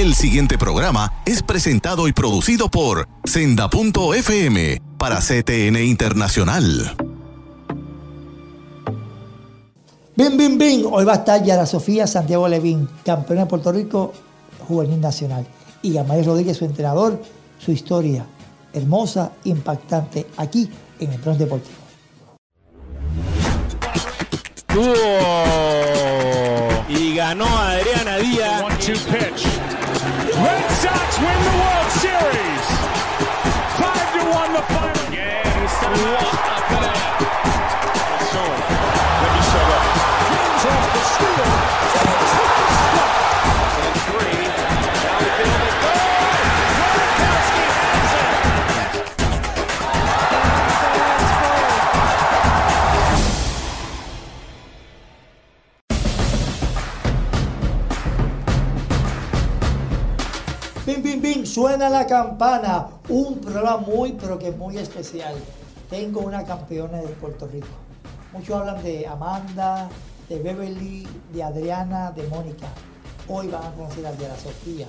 el 0.00 0.14
siguiente 0.14 0.58
programa 0.58 1.22
es 1.24 1.42
presentado 1.42 2.06
y 2.06 2.12
producido 2.12 2.68
por 2.68 3.08
Senda.fm 3.24 4.82
para 4.98 5.20
CTN 5.20 5.82
Internacional. 5.84 6.94
Bim, 10.14 10.36
bim, 10.36 10.58
bim. 10.58 10.86
Hoy 10.92 11.04
va 11.04 11.12
a 11.12 11.16
estar 11.16 11.42
Yara 11.42 11.64
Sofía 11.64 12.06
Santiago 12.06 12.46
Levín, 12.46 12.86
campeona 13.04 13.42
de 13.42 13.46
Puerto 13.46 13.72
Rico 13.72 14.12
juvenil 14.68 15.00
nacional. 15.00 15.46
Y 15.80 15.92
Yamay 15.92 16.22
Rodríguez, 16.22 16.58
su 16.58 16.66
entrenador, 16.66 17.22
su 17.58 17.72
historia 17.72 18.26
hermosa, 18.74 19.32
impactante, 19.44 20.26
aquí 20.36 20.68
en 21.00 21.12
el 21.12 21.18
Bronx 21.18 21.38
Deportivo. 21.38 21.76
Y 26.88 27.14
ganó 27.14 27.46
Adriana 27.46 28.18
Díaz. 28.18 28.64
Pitch. 28.76 29.55
Red 30.46 30.70
Sox 30.82 31.18
win 31.18 31.38
the 31.48 31.54
World 31.62 31.90
Series. 32.04 32.66
Five 33.80 34.08
to 34.14 34.22
one 34.30 34.52
the 34.54 34.62
final. 34.72 35.14
Yeah, 35.14 36.35
suena 61.56 61.88
la 61.88 62.06
campana. 62.06 62.86
Un 63.08 63.38
programa 63.38 63.78
muy, 63.78 64.12
pero 64.12 64.38
que 64.38 64.50
muy 64.50 64.76
especial. 64.76 65.34
Tengo 65.88 66.20
una 66.20 66.44
campeona 66.44 66.98
de 66.98 67.08
Puerto 67.08 67.46
Rico. 67.46 67.66
Muchos 68.34 68.56
hablan 68.56 68.82
de 68.82 69.06
Amanda, 69.06 69.88
de 70.28 70.38
Beverly, 70.38 71.08
de 71.32 71.42
Adriana, 71.42 72.12
de 72.12 72.28
Mónica. 72.28 72.66
Hoy 73.26 73.46
van 73.46 73.64
a 73.64 73.74
conocer 73.74 74.06
a 74.06 74.14
Yara 74.18 74.36
Sofía. 74.36 74.86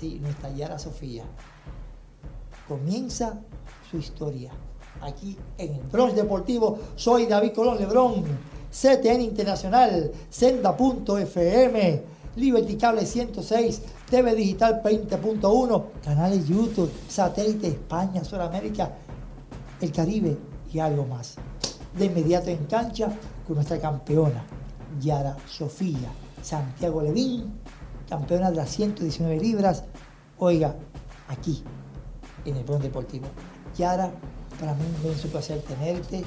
Sí, 0.00 0.18
nuestra 0.22 0.48
Yara 0.48 0.78
Sofía. 0.78 1.24
Comienza 2.66 3.40
su 3.90 3.98
historia. 3.98 4.52
Aquí 5.02 5.36
en 5.58 5.74
el 5.74 5.82
Bronx 5.82 6.16
Deportivo. 6.16 6.78
Soy 6.96 7.26
David 7.26 7.52
Colón 7.52 7.76
Lebrón. 7.76 8.24
CTN 8.72 9.20
Internacional, 9.20 10.12
Senda.fm, 10.30 12.02
Liberty 12.36 12.76
Cable 12.76 13.04
106, 13.04 13.82
TV 14.10 14.34
Digital 14.34 14.82
20.1, 14.82 15.84
canales 16.04 16.48
YouTube, 16.48 16.90
satélite 17.08 17.68
España, 17.68 18.24
Sudamérica, 18.24 18.90
el 19.80 19.92
Caribe 19.92 20.36
y 20.72 20.80
algo 20.80 21.06
más. 21.06 21.36
De 21.96 22.06
inmediato 22.06 22.50
en 22.50 22.66
cancha 22.66 23.12
con 23.46 23.54
nuestra 23.54 23.78
campeona, 23.78 24.44
Yara 25.00 25.36
Sofía 25.46 26.10
Santiago 26.42 27.02
Levín, 27.02 27.52
campeona 28.08 28.50
de 28.50 28.56
las 28.56 28.70
119 28.70 29.38
libras. 29.38 29.84
Oiga, 30.38 30.74
aquí, 31.28 31.62
en 32.44 32.56
el 32.56 32.64
Bronx 32.64 32.82
Deportivo. 32.82 33.26
Yara, 33.76 34.10
para 34.58 34.74
mí 34.74 34.82
es 35.04 35.24
un 35.24 35.30
placer 35.30 35.62
tenerte. 35.62 36.24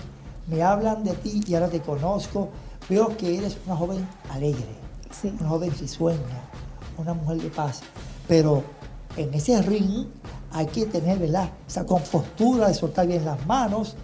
Me 0.48 0.62
hablan 0.64 1.04
de 1.04 1.14
ti 1.14 1.42
y 1.46 1.56
ahora 1.56 1.68
te 1.68 1.82
conozco. 1.82 2.50
Veo 2.90 3.16
que 3.18 3.38
eres 3.38 3.58
una 3.66 3.76
joven 3.76 4.08
alegre, 4.30 4.76
Sí. 5.12 5.34
una 5.40 5.50
joven 5.50 5.72
risueña, 5.80 6.50
una 6.98 7.14
mujer 7.14 7.42
de 7.42 7.50
paz. 7.50 7.82
Pero 8.28 8.64
en 9.18 9.34
ese 9.34 9.62
ring 9.62 10.08
hay 10.52 10.68
que 10.68 10.86
tener 10.86 11.20
¿verdad? 11.20 11.50
esa 11.68 11.86
compostura 11.86 12.68
de 12.68 12.74
soltar 12.74 13.08
bien 13.08 13.26
las 13.26 13.46
manos. 13.46 13.96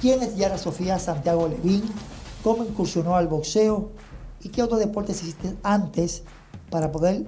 ¿Quién 0.00 0.22
es 0.22 0.36
Yara 0.36 0.58
Sofía 0.58 0.98
Santiago 0.98 1.48
Levín? 1.48 1.82
¿Cómo 2.42 2.64
incursionó 2.64 3.16
al 3.16 3.28
boxeo? 3.28 3.90
¿Y 4.42 4.50
qué 4.50 4.62
otros 4.62 4.80
deportes 4.80 5.22
hiciste 5.22 5.56
antes 5.62 6.22
para 6.70 6.92
poder 6.92 7.26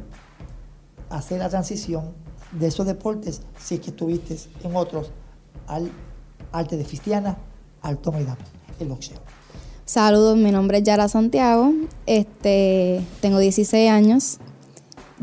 hacer 1.10 1.40
la 1.40 1.48
transición 1.48 2.12
de 2.52 2.68
esos 2.68 2.86
deportes, 2.86 3.42
si 3.58 3.76
es 3.76 3.80
que 3.80 3.90
estuviste 3.90 4.36
en 4.62 4.76
otros, 4.76 5.10
al 5.66 5.90
arte 6.52 6.76
de 6.76 6.84
Cristiana, 6.84 7.36
al 7.82 7.98
toma 7.98 8.20
y 8.20 8.24
dama, 8.24 8.38
el 8.78 8.88
boxeo? 8.88 9.18
Saludos, 9.84 10.36
mi 10.36 10.52
nombre 10.52 10.78
es 10.78 10.84
Yara 10.84 11.08
Santiago. 11.08 11.72
Este, 12.06 13.04
tengo 13.20 13.40
16 13.40 13.90
años. 13.90 14.38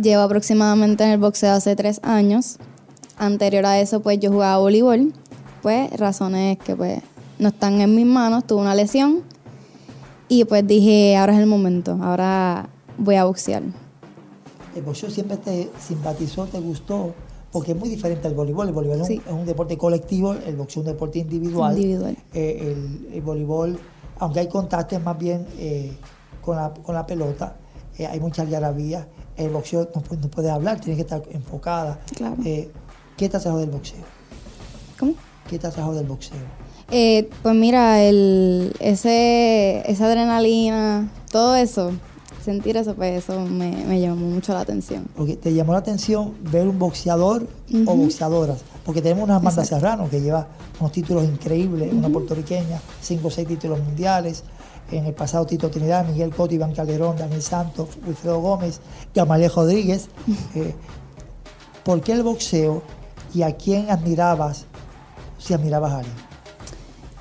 Llevo 0.01 0.21
aproximadamente 0.23 1.03
en 1.03 1.11
el 1.11 1.17
boxeo 1.19 1.53
hace 1.53 1.75
3 1.75 2.01
años. 2.03 2.57
Anterior 3.17 3.65
a 3.65 3.79
eso, 3.79 4.01
pues 4.01 4.19
yo 4.19 4.31
jugaba 4.31 4.57
voleibol. 4.59 5.13
Pues 5.61 5.89
razones 5.97 6.57
que 6.59 6.75
pues 6.75 7.01
no 7.39 7.49
están 7.49 7.81
en 7.81 7.95
mis 7.95 8.05
manos. 8.05 8.45
Tuve 8.45 8.61
una 8.61 8.75
lesión. 8.75 9.21
Y 10.29 10.45
pues 10.45 10.65
dije, 10.67 11.17
ahora 11.17 11.33
es 11.33 11.39
el 11.39 11.47
momento. 11.47 11.97
Ahora 12.01 12.69
voy 12.97 13.15
a 13.15 13.25
boxear. 13.25 13.63
El 14.75 14.83
boxeo 14.83 15.09
siempre 15.09 15.37
te 15.37 15.69
simpatizó, 15.79 16.45
te 16.45 16.59
gustó, 16.59 17.15
porque 17.51 17.71
es 17.71 17.77
muy 17.77 17.89
diferente 17.89 18.27
al 18.27 18.35
voleibol. 18.35 18.67
El 18.67 18.73
voleibol 18.73 18.97
es 18.97 19.01
un- 19.01 19.07
Sí. 19.07 19.21
es 19.25 19.33
un 19.33 19.45
deporte 19.45 19.77
colectivo, 19.77 20.33
el 20.33 20.55
boxeo 20.55 20.83
es 20.83 20.87
un 20.87 20.93
deporte 20.93 21.17
individual. 21.19 21.75
Individual. 21.75 22.15
Eh, 22.33 22.75
el, 23.09 23.15
el 23.15 23.21
voleibol, 23.21 23.79
aunque 24.19 24.41
hay 24.41 24.47
contactos 24.47 25.01
más 25.01 25.17
bien 25.17 25.47
eh, 25.57 25.97
con, 26.41 26.57
la, 26.57 26.71
con 26.71 26.93
la 26.93 27.07
pelota, 27.07 27.55
eh, 27.97 28.05
hay 28.05 28.19
mucha 28.19 28.43
algarabía. 28.43 29.07
El 29.37 29.49
boxeo 29.51 29.89
no, 29.93 30.03
no 30.19 30.27
puedes 30.29 30.51
hablar, 30.51 30.79
tienes 30.79 30.97
que 30.97 31.03
estar 31.03 31.21
enfocada. 31.31 31.99
Claro. 32.15 32.35
Eh, 32.43 32.69
¿Qué 33.15 33.29
te 33.29 33.37
atrajo 33.37 33.59
del 33.59 33.69
boxeo? 33.69 34.03
¿Cómo? 34.99 35.13
¿Qué 35.49 35.57
te 35.59 35.67
atrajo 35.67 35.93
del 35.93 36.05
boxeo? 36.05 36.37
Eh, 36.91 37.29
pues 37.43 37.55
mira, 37.55 38.01
el, 38.03 38.73
ese, 38.79 39.83
esa 39.89 40.07
adrenalina, 40.07 41.09
todo 41.31 41.55
eso, 41.55 41.91
sentir 42.43 42.77
eso, 42.77 42.95
pues 42.95 43.23
eso 43.23 43.41
me, 43.41 43.85
me 43.85 43.99
llamó 43.99 44.27
mucho 44.27 44.53
la 44.53 44.61
atención. 44.61 45.05
Porque 45.15 45.35
te 45.35 45.53
llamó 45.53 45.73
la 45.73 45.79
atención 45.79 46.33
ver 46.49 46.67
un 46.67 46.79
boxeador 46.79 47.47
o 47.85 47.95
boxeadoras. 47.95 48.59
Porque 48.85 49.01
tenemos 49.01 49.25
una 49.25 49.35
Amanda. 49.35 49.65
Serrano 49.65 50.09
que 50.09 50.21
lleva 50.21 50.47
unos 50.79 50.93
títulos 50.93 51.25
increíbles, 51.25 51.91
una 51.91 52.09
puertorriqueña, 52.09 52.79
cinco 53.01 53.27
o 53.27 53.31
seis 53.31 53.47
títulos 53.47 53.79
mundiales. 53.83 54.43
En 54.91 55.05
el 55.05 55.13
pasado 55.13 55.45
Tito 55.45 55.69
Trinidad, 55.69 56.05
Miguel 56.07 56.33
Cotto, 56.33 56.55
Iván 56.55 56.73
Calderón, 56.73 57.17
Daniel 57.17 57.41
Santos, 57.41 57.89
Wilfredo 58.05 58.39
Gómez, 58.39 58.79
Gamaliel 59.13 59.51
Rodríguez. 59.53 60.07
Eh, 60.55 60.73
¿Por 61.83 62.01
qué 62.01 62.13
el 62.13 62.23
boxeo 62.23 62.81
y 63.33 63.41
a 63.43 63.55
quién 63.55 63.89
admirabas 63.89 64.65
si 65.39 65.53
admirabas 65.53 65.91
a 65.93 65.97
alguien? 65.99 66.15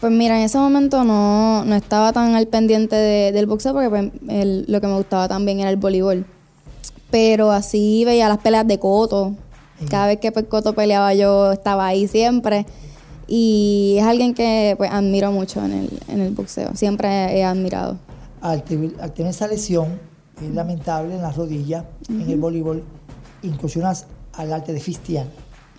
Pues 0.00 0.12
mira, 0.12 0.36
en 0.38 0.44
ese 0.44 0.58
momento 0.58 1.02
no, 1.04 1.64
no 1.64 1.74
estaba 1.74 2.12
tan 2.12 2.34
al 2.34 2.46
pendiente 2.48 2.94
de- 2.94 3.32
del 3.32 3.46
boxeo 3.46 3.72
porque 3.72 3.88
pues, 3.90 4.10
el- 4.28 4.64
lo 4.68 4.80
que 4.80 4.86
me 4.86 4.96
gustaba 4.96 5.26
también 5.26 5.60
era 5.60 5.70
el 5.70 5.76
voleibol. 5.76 6.26
Pero 7.10 7.50
así 7.50 8.04
veía 8.04 8.28
las 8.28 8.38
peleas 8.38 8.66
de 8.66 8.78
Coto. 8.78 9.34
Cada 9.90 10.06
vez 10.08 10.18
que 10.20 10.32
pues, 10.32 10.46
Coto 10.46 10.74
peleaba 10.74 11.14
yo 11.14 11.52
estaba 11.52 11.86
ahí 11.86 12.06
siempre. 12.08 12.66
Y 13.28 13.96
es 13.98 14.04
alguien 14.04 14.34
que 14.34 14.74
pues 14.78 14.90
admiro 14.90 15.32
mucho 15.32 15.64
en 15.64 15.72
el, 15.72 16.00
en 16.08 16.20
el 16.20 16.32
boxeo. 16.34 16.70
Siempre 16.74 17.08
he 17.36 17.44
admirado. 17.44 17.98
al, 18.40 18.62
te- 18.62 18.92
al 19.00 19.12
tener 19.12 19.30
esa 19.30 19.48
lesión 19.48 19.98
eh, 20.40 20.50
lamentable 20.52 21.14
en 21.16 21.22
la 21.22 21.32
rodilla, 21.32 21.84
en 22.08 22.28
el 22.30 22.38
voleibol, 22.38 22.84
incursionas 23.42 24.06
al 24.34 24.52
arte 24.52 24.72
de 24.72 24.80
Fistián. 24.80 25.28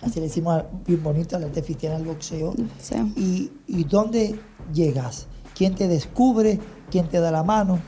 Así 0.02 0.20
le 0.20 0.26
decimos 0.26 0.62
bien 0.86 1.02
bonito 1.02 1.36
al 1.36 1.44
arte 1.44 1.60
de 1.60 1.66
Fistián 1.66 1.94
al 1.94 2.04
boxeo. 2.04 2.52
boxeo. 2.56 3.08
¿Y, 3.16 3.50
¿Y 3.66 3.84
dónde 3.84 4.38
llegas? 4.72 5.26
¿Quién 5.56 5.74
te 5.74 5.88
descubre? 5.88 6.58
¿Quién 6.90 7.08
te 7.08 7.18
da 7.20 7.30
la 7.30 7.42
mano? 7.42 7.78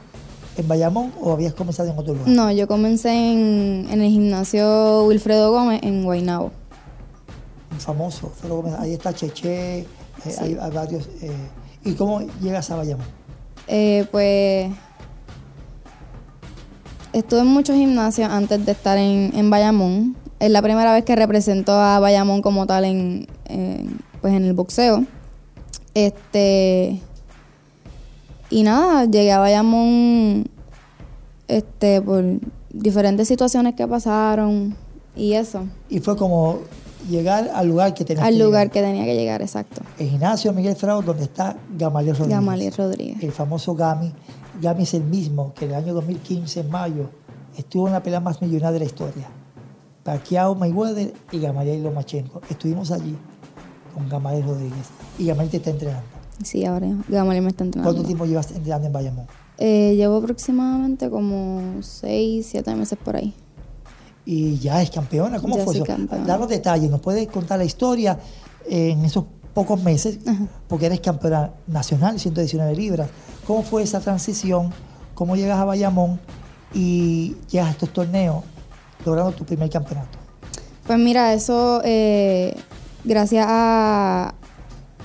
¿En 0.57 0.67
Bayamón 0.67 1.13
o 1.21 1.33
habías 1.33 1.55
comenzado 1.55 1.89
en 1.91 1.97
otro 1.99 2.15
lugar? 2.15 2.29
No, 2.29 2.51
yo 2.51 2.67
comencé 2.67 3.11
en, 3.11 3.87
en 3.91 4.01
el 4.01 4.11
gimnasio 4.11 5.05
Wilfredo 5.05 5.53
Gómez 5.53 5.81
en 5.85 6.03
Guaynabo. 6.03 6.51
Un 7.73 7.79
famoso. 7.81 8.33
Fue 8.35 8.49
luego, 8.49 8.75
ahí 8.79 8.93
está 8.95 9.13
Cheche, 9.15 9.81
eh, 9.81 9.87
hay, 10.41 10.57
hay 10.61 10.71
varios. 10.71 11.09
eh, 11.23 11.31
¿Y 11.85 11.93
cómo 11.95 12.21
llegas 12.41 12.71
a 12.71 12.77
Bayamón? 12.77 13.07
Eh, 13.67 14.07
pues 14.11 14.71
estuve 17.13 17.41
en 17.41 17.47
muchos 17.47 17.77
gimnasios 17.77 18.31
antes 18.31 18.65
de 18.65 18.73
estar 18.73 18.99
en, 18.99 19.33
en 19.35 19.51
Bayamón. 19.51 20.17
Es 20.39 20.51
la 20.51 20.63
primera 20.63 20.93
vez 20.93 21.05
que 21.05 21.17
represento 21.17 21.73
a 21.73 21.99
Bayamón 22.01 22.43
como 22.43 22.67
tal 22.67 22.85
en, 22.85 23.27
en, 23.47 23.99
pues 24.21 24.35
en 24.35 24.45
el 24.45 24.55
boxeo. 24.55 25.05
Este 25.95 27.01
y 28.51 28.63
nada, 28.63 29.05
llegué 29.05 29.33
a 29.33 29.39
Bayamón 29.39 30.49
este 31.49 32.01
por 32.03 32.25
diferentes 32.73 33.29
situaciones 33.29 33.75
que 33.75 33.87
pasaron 33.87 34.75
y 35.17 35.35
eso. 35.35 35.67
Y 35.89 36.01
fue 36.01 36.17
como 36.17 36.59
llegar 37.09 37.51
al 37.55 37.69
lugar 37.69 37.95
que 37.95 38.05
tenías 38.05 38.27
Al 38.27 38.35
que 38.35 38.39
lugar 38.45 38.69
llegar. 38.69 38.71
que 38.73 38.81
tenía 38.83 39.05
que 39.05 39.15
llegar, 39.15 39.43
exacto. 39.43 39.83
El 39.99 40.09
gimnasio 40.11 40.53
Miguel 40.53 40.77
Frao, 40.77 41.03
donde 41.03 41.25
está 41.25 41.57
Gamaliel 41.77 42.15
Rodríguez. 42.17 42.39
Gamaliel 42.39 42.73
Rodríguez. 42.75 43.23
El 43.23 43.33
famoso 43.33 43.75
Gami. 43.75 44.13
Gami 44.61 44.83
es 44.83 44.95
el 44.95 45.05
mismo 45.05 45.55
que 45.55 45.65
en 45.65 45.71
el 45.73 45.77
año 45.79 45.95
2015, 45.95 46.61
en 46.61 46.71
mayo, 46.71 47.11
estuvo 47.57 47.87
en 47.87 47.95
la 47.95 48.03
pelea 48.03 48.21
más 48.21 48.41
millonaria 48.43 48.73
de 48.73 48.79
la 48.81 48.85
historia. 48.85 49.29
Pacquiao 50.03 50.55
Mayweather 50.55 51.13
y 51.33 51.39
Gamaliel 51.39 51.83
Lomachenko. 51.83 52.41
Estuvimos 52.49 52.91
allí 52.91 53.17
con 53.95 54.09
Gamaliel 54.09 54.45
Rodríguez 54.45 54.89
y 55.19 55.27
Gamaliel 55.27 55.51
te 55.51 55.57
está 55.59 55.71
entrenando. 55.71 56.05
Sí, 56.43 56.65
ahora 56.65 56.89
Gamaliel 57.09 57.45
me 57.45 57.51
está 57.51 57.65
entrenando. 57.65 57.93
¿Cuánto 57.93 58.07
tiempo 58.07 58.25
llevas 58.25 58.51
entrenando 58.51 58.87
en 58.87 58.93
Bayamón? 58.93 59.27
Eh, 59.59 59.95
llevo 59.97 60.17
aproximadamente 60.17 61.11
como 61.11 61.83
6, 61.83 62.47
7 62.51 62.75
meses 62.77 62.99
por 63.03 63.17
ahí. 63.17 63.35
Y 64.27 64.59
ya 64.59 64.83
es 64.83 64.91
campeona. 64.91 65.41
¿Cómo 65.41 65.57
Ya 65.57 65.65
fue 65.65 65.75
eso? 65.77 65.85
campeona. 65.85 66.25
Danos 66.25 66.49
detalles. 66.49 66.91
¿Nos 66.91 67.01
puedes 67.01 67.27
contar 67.29 67.59
la 67.59 67.65
historia 67.65 68.19
en 68.69 69.05
esos 69.05 69.25
pocos 69.55 69.83
meses? 69.83 70.19
Porque 70.69 70.87
eres 70.87 71.01
campeona 71.01 71.51
nacional, 71.67 72.19
119 72.21 72.75
libras. 72.77 73.09
¿Cómo 73.47 73.63
fue 73.63 73.83
esa 73.83 74.01
transición? 74.01 74.73
¿Cómo 75.15 75.37
llegas 75.37 75.59
a 75.59 75.65
Bayamón 75.65 76.21
y 76.73 77.35
llegas 77.51 77.69
a 77.69 77.71
estos 77.73 77.93
torneos 77.93 78.45
logrando 79.05 79.33
tu 79.33 79.45
primer 79.45 79.69
campeonato? 79.71 80.19
Pues 80.87 80.99
mira, 80.99 81.33
eso 81.35 81.81
eh, 81.85 82.55
gracias 83.05 83.47
a, 83.49 84.35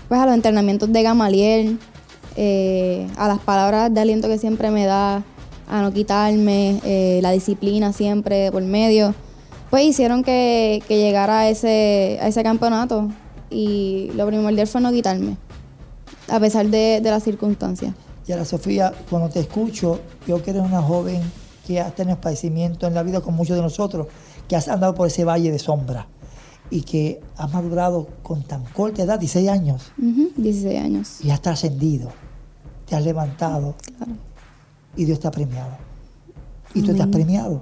pues 0.08 0.20
a 0.22 0.26
los 0.26 0.36
entrenamientos 0.36 0.92
de 0.92 1.04
Gamaliel, 1.04 1.80
eh, 2.36 3.08
a 3.18 3.28
las 3.28 3.40
palabras 3.40 3.94
de 3.94 4.02
aliento 4.02 4.28
que 4.28 4.38
siempre 4.38 4.70
me 4.72 4.86
da, 4.86 5.24
a 5.68 5.82
no 5.82 5.92
quitarme, 5.94 6.80
eh, 6.84 7.20
la 7.22 7.32
disciplina 7.32 7.92
siempre 7.94 8.52
por 8.52 8.62
medio, 8.64 9.14
pues 9.70 9.84
hicieron 9.86 10.24
que, 10.24 10.82
que 10.88 10.98
llegara 10.98 11.40
a 11.40 11.50
ese, 11.50 12.20
a 12.22 12.28
ese 12.28 12.44
campeonato 12.44 13.10
y 13.50 14.12
lo 14.16 14.28
primordial 14.28 14.68
fue 14.68 14.82
no 14.82 14.92
quitarme, 14.92 15.38
a 16.30 16.40
pesar 16.40 16.68
de, 16.68 17.00
de 17.02 17.10
las 17.12 17.24
circunstancias. 17.24 17.94
Y 18.28 18.32
ahora, 18.32 18.46
Sofía, 18.46 18.94
cuando 19.10 19.30
te 19.30 19.40
escucho, 19.40 20.00
yo 20.28 20.42
que 20.42 20.52
eres 20.52 20.64
una 20.64 20.82
joven 20.82 21.22
que 21.68 21.80
has 21.80 21.94
tenido 21.96 22.20
padecimiento 22.20 22.88
en 22.88 22.94
la 22.94 23.04
vida 23.04 23.22
con 23.22 23.36
muchos 23.36 23.56
de 23.56 23.62
nosotros, 23.62 24.08
que 24.48 24.56
has 24.56 24.68
andado 24.68 24.94
por 24.96 25.08
ese 25.08 25.24
valle 25.26 25.52
de 25.52 25.60
sombra 25.60 26.08
y 26.72 26.82
que 26.82 27.22
has 27.38 27.52
madurado 27.54 28.08
con 28.24 28.42
tan 28.44 28.64
corta 28.66 29.04
edad, 29.04 29.20
16 29.20 29.50
años, 29.50 29.92
Ujú, 30.00 30.30
16 30.38 30.80
años. 30.82 31.22
y 31.24 31.30
has 31.32 31.42
trascendido, 31.42 32.10
te 32.88 32.96
has 32.96 33.04
levantado 33.04 33.76
Claro. 33.98 34.12
Y 34.96 35.06
Dios 35.06 35.20
te 35.20 35.28
ha 35.28 35.32
premiado. 35.32 35.78
Y 36.74 36.82
tú 36.82 36.92
estás 36.92 37.08
premiado. 37.08 37.62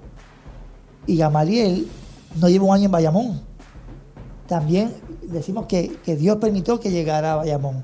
Y 1.06 1.18
Gamaliel 1.18 1.88
no 2.40 2.50
lleva 2.50 2.66
un 2.66 2.74
año 2.74 2.86
en 2.86 2.92
Bayamón. 2.92 3.42
También 4.48 4.94
decimos 5.24 5.66
que, 5.68 5.98
que 6.04 6.16
Dios 6.16 6.38
permitió 6.38 6.80
que 6.80 6.92
llegara 6.92 7.34
a 7.34 7.36
Bayamón. 7.38 7.84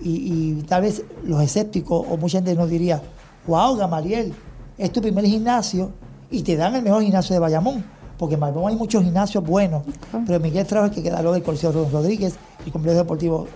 Y, 0.00 0.10
y 0.58 0.62
tal 0.62 0.82
vez 0.82 1.02
los 1.24 1.42
escépticos 1.42 2.06
o 2.08 2.16
mucha 2.16 2.38
gente 2.38 2.54
nos 2.54 2.70
diría, 2.70 3.02
wow, 3.46 3.76
Gamaliel, 3.76 4.32
es 4.78 4.92
tu 4.92 5.00
primer 5.00 5.24
gimnasio 5.26 5.90
y 6.30 6.42
te 6.42 6.56
dan 6.56 6.74
el 6.76 6.82
mejor 6.82 7.02
gimnasio 7.02 7.34
de 7.34 7.40
Bayamón. 7.40 7.84
Porque 8.16 8.34
en 8.34 8.40
Bayamón 8.40 8.70
hay 8.70 8.76
muchos 8.76 9.02
gimnasios 9.02 9.44
buenos. 9.44 9.82
Pero 10.26 10.40
Miguel 10.40 10.66
Fraude, 10.66 10.90
que 10.90 11.02
queda 11.02 11.20
luego 11.20 11.34
del 11.34 11.42
Coliseo 11.42 11.72
Rodríguez 11.72 12.34
el 12.64 12.72
complejo 12.72 12.98
deportivo 12.98 13.46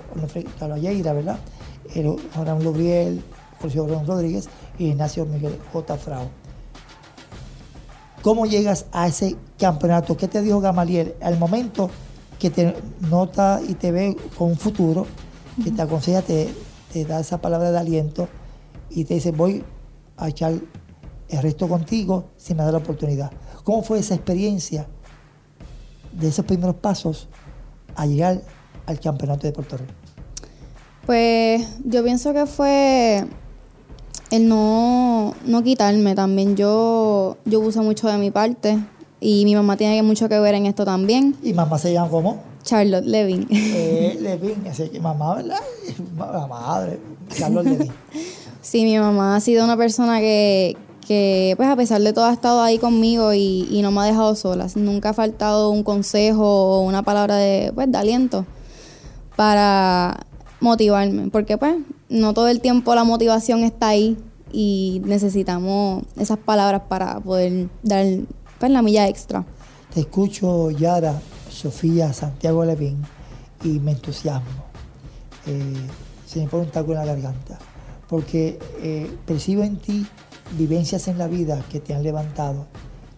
Carlos 0.59 0.81
Lleira, 0.81 1.13
¿verdad? 1.13 1.39
El 1.95 2.17
Abraham 2.35 2.63
Lubriel, 2.63 3.23
Coliseo 3.61 3.87
Rodríguez 3.87 4.07
Rodríguez 4.07 4.49
y 4.79 4.87
Ignacio 4.87 5.27
Miguel 5.27 5.59
J. 5.73 5.97
Frau. 5.97 6.29
¿Cómo 8.23 8.47
llegas 8.47 8.87
a 8.93 9.07
ese 9.07 9.37
campeonato? 9.59 10.17
¿Qué 10.17 10.29
te 10.29 10.41
dijo 10.41 10.61
Gamaliel 10.61 11.15
al 11.21 11.39
momento 11.39 11.91
que 12.39 12.51
te 12.51 12.75
nota 13.11 13.61
y 13.67 13.75
te 13.75 13.93
ve 13.93 14.17
con 14.37 14.49
un 14.51 14.57
futuro, 14.57 15.07
que 15.63 15.71
te 15.71 15.83
aconseja, 15.83 16.23
te, 16.23 16.49
te 16.93 17.05
da 17.05 17.21
esa 17.21 17.39
palabra 17.41 17.71
de 17.71 17.79
aliento 17.79 18.29
y 18.91 19.05
te 19.05 19.15
dice, 19.15 19.31
voy 19.31 19.63
a 20.17 20.29
echar 20.29 20.55
el 21.29 21.43
resto 21.43 21.69
contigo 21.69 22.31
si 22.37 22.55
me 22.55 22.63
da 22.63 22.73
la 22.73 22.79
oportunidad? 22.79 23.31
¿Cómo 23.63 23.83
fue 23.83 23.99
esa 23.99 24.15
experiencia 24.15 24.87
de 26.13 26.29
esos 26.29 26.45
primeros 26.45 26.77
pasos 26.77 27.29
a 27.95 28.07
llegar 28.07 28.41
al 28.87 29.01
campeonato 29.01 29.47
de 29.47 29.53
Puerto 29.53 29.77
Rico? 29.77 29.93
Pues 31.07 31.67
yo 31.85 32.03
pienso 32.03 32.33
que 32.33 32.47
fue 32.47 33.27
el 34.37 34.49
no, 34.49 35.35
no 35.47 35.63
quitarme 35.63 36.15
también. 36.15 36.57
Yo, 36.57 37.37
yo 37.45 37.61
puse 37.61 37.81
mucho 37.81 38.09
de 38.09 38.19
mi 38.19 38.31
parte 38.31 38.79
y 39.21 39.45
mi 39.45 39.55
mamá 39.55 39.77
tiene 39.77 40.03
mucho 40.03 40.29
que 40.29 40.39
ver 40.39 40.55
en 40.55 40.67
esto 40.67 40.85
también. 40.85 41.37
Y 41.43 41.53
mamá 41.53 41.79
se 41.79 41.93
llama 41.93 42.11
como 42.11 42.43
Charlotte 42.63 43.05
Levin. 43.07 43.47
eh, 43.51 44.19
Levin, 44.21 44.67
así 44.71 44.89
que 44.89 45.01
mamá, 45.01 45.37
¿verdad? 45.37 45.61
La 46.19 46.47
madre, 46.47 46.99
Carlos 47.39 47.65
Levin. 47.65 47.93
Sí, 48.61 48.83
mi 48.85 48.99
mamá 48.99 49.37
ha 49.37 49.41
sido 49.41 49.63
una 49.63 49.77
persona 49.77 50.21
que, 50.21 50.75
que, 51.07 51.53
pues 51.59 51.69
a 51.69 51.77
pesar 51.77 52.01
de 52.01 52.15
todo 52.15 52.25
ha 52.25 52.33
estado 52.33 52.63
ahí 52.63 52.79
conmigo 52.79 53.35
y, 53.35 53.69
y 53.71 53.83
no 53.83 53.91
me 53.91 54.01
ha 54.01 54.05
dejado 54.05 54.35
sola. 54.37 54.67
Nunca 54.77 55.11
ha 55.11 55.13
faltado 55.13 55.69
un 55.69 55.83
consejo 55.83 56.45
o 56.47 56.81
una 56.81 57.03
palabra 57.03 57.37
de, 57.37 57.73
pues, 57.75 57.93
de 57.93 57.99
aliento 57.99 58.47
para 59.37 60.24
motivarme, 60.65 61.31
porque 61.31 61.57
pues 61.57 61.77
no 62.09 62.35
todo 62.35 62.49
el 62.49 62.61
tiempo 62.61 62.95
la 62.95 63.05
motivación 63.05 63.63
está 63.63 63.89
ahí 63.89 64.17
y 64.51 65.01
necesitamos 65.05 66.05
esas 66.17 66.39
palabras 66.39 66.83
para 66.89 67.21
poder 67.21 67.69
dar 67.83 68.07
pues, 68.59 68.73
la 68.73 68.83
milla 68.83 69.09
extra. 69.09 69.45
Te 69.93 70.01
escucho, 70.01 70.71
Yara, 70.71 71.21
Sofía, 71.51 72.13
Santiago 72.13 72.65
Levin, 72.65 72.99
y 73.63 73.79
me 73.79 73.93
entusiasmo. 73.93 74.65
Eh, 75.47 75.87
se 76.27 76.41
me 76.41 76.49
pone 76.49 76.65
un 76.65 76.71
taco 76.71 76.93
en 76.93 76.99
la 76.99 77.05
garganta, 77.05 77.59
porque 78.09 78.59
eh, 78.81 79.11
percibo 79.27 79.63
en 79.63 79.77
ti 79.77 80.07
vivencias 80.59 81.09
en 81.09 81.19
la 81.19 81.29
vida 81.29 81.63
que 81.71 81.81
te 81.81 81.95
han 81.95 82.03
levantado 82.03 82.67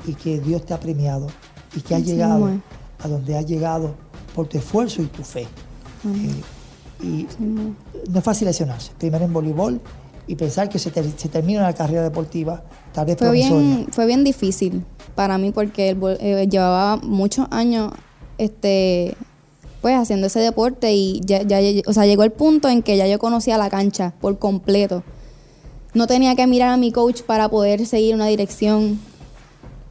y 0.06 0.14
que 0.14 0.40
Dios 0.40 0.66
te 0.66 0.74
ha 0.74 0.80
premiado 0.80 1.28
y 1.74 1.80
que 1.80 1.94
has 1.94 2.04
llegado 2.04 2.50
a 2.98 3.08
donde 3.08 3.36
has 3.36 3.46
llegado 3.46 3.94
por 4.34 4.48
tu 4.48 4.58
esfuerzo 4.58 5.02
y 5.02 5.06
tu 5.06 5.22
fe. 5.22 5.42
Eh, 5.42 6.42
y 7.02 7.26
no 7.40 8.18
es 8.18 8.24
fácil 8.24 8.46
lesionarse. 8.46 8.92
Primero 8.98 9.24
en 9.24 9.32
voleibol 9.32 9.80
y 10.26 10.34
pensar 10.36 10.68
que 10.68 10.78
se, 10.78 10.90
se 10.90 11.28
termina 11.28 11.62
la 11.62 11.72
carrera 11.72 12.02
deportiva, 12.02 12.62
tal 12.92 13.06
vez 13.06 13.16
Fue 13.16 13.28
promisoria. 13.28 13.58
bien, 13.76 13.86
fue 13.92 14.06
bien 14.06 14.24
difícil 14.24 14.84
para 15.14 15.38
mí 15.38 15.50
porque 15.52 15.90
el 15.90 15.98
eh, 16.20 16.46
llevaba 16.50 16.96
muchos 16.96 17.46
años 17.50 17.92
este 18.38 19.16
pues 19.82 19.94
haciendo 19.96 20.26
ese 20.26 20.40
deporte 20.40 20.92
y 20.94 21.20
ya, 21.24 21.42
ya- 21.42 21.60
o 21.86 21.92
sea, 21.92 22.06
llegó 22.06 22.24
el 22.24 22.32
punto 22.32 22.68
en 22.68 22.82
que 22.82 22.96
ya 22.96 23.06
yo 23.06 23.18
conocía 23.20 23.56
la 23.56 23.70
cancha 23.70 24.14
por 24.20 24.38
completo. 24.38 25.04
No 25.94 26.06
tenía 26.08 26.34
que 26.34 26.46
mirar 26.46 26.70
a 26.70 26.76
mi 26.76 26.90
coach 26.92 27.22
para 27.22 27.48
poder 27.48 27.86
seguir 27.86 28.14
una 28.14 28.26
dirección. 28.26 28.98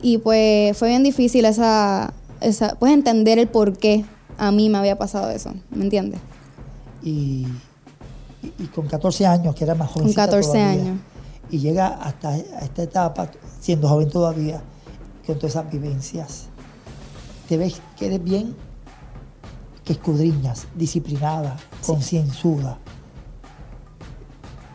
Y 0.01 0.17
pues 0.17 0.77
fue 0.77 0.89
bien 0.89 1.01
difícil 1.03 1.45
esa, 1.45 2.13
esa 2.41 2.75
pues 2.77 2.91
entender 2.91 3.39
el 3.39 3.47
por 3.47 3.77
qué 3.77 4.03
a 4.38 4.51
mí 4.51 4.69
me 4.69 4.77
había 4.77 4.97
pasado 4.97 5.31
eso, 5.31 5.53
¿me 5.71 5.85
entiendes? 5.85 6.19
Y, 7.05 7.45
y- 8.43 8.53
y 8.63 8.67
con 8.74 8.88
14 8.88 9.25
años, 9.25 9.55
que 9.55 9.63
era 9.63 9.75
más 9.75 9.89
joven. 9.91 10.12
14 10.13 10.62
años. 10.62 11.00
Y 11.50 11.59
llega 11.59 11.88
hasta 11.88 12.29
a 12.29 12.38
esta 12.38 12.83
etapa, 12.83 13.29
siendo 13.62 13.88
joven 13.88 14.09
todavía, 14.09 14.62
con 15.25 15.35
todas 15.38 15.51
esas 15.55 15.71
vivencias. 15.71 16.47
Te 17.47 17.57
ves 17.57 17.79
que 17.97 18.07
eres 18.07 18.24
bien, 18.24 18.55
que 19.83 19.93
escudriñas, 19.93 20.65
disciplinada, 20.75 21.55
concienzuda. 21.85 22.79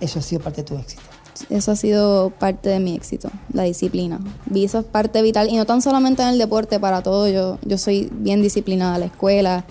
Eso 0.00 0.18
ha 0.20 0.22
sido 0.22 0.40
parte 0.40 0.62
de 0.62 0.68
tu 0.68 0.76
éxito. 0.76 1.02
Eso 1.48 1.72
ha 1.72 1.76
sido 1.76 2.30
parte 2.30 2.68
de 2.68 2.78
mi 2.80 2.94
éxito, 2.94 3.30
la 3.52 3.64
disciplina. 3.64 4.20
Vi 4.46 4.64
eso 4.64 4.78
es 4.78 4.84
parte 4.84 5.20
vital 5.22 5.48
y 5.50 5.56
no 5.56 5.66
tan 5.66 5.82
solamente 5.82 6.22
en 6.22 6.28
el 6.28 6.38
deporte, 6.38 6.78
para 6.78 7.02
todo. 7.02 7.28
Yo, 7.28 7.58
yo 7.64 7.78
soy 7.78 8.08
bien 8.12 8.42
disciplinada, 8.42 8.98
la 8.98 9.06
escuela, 9.06 9.64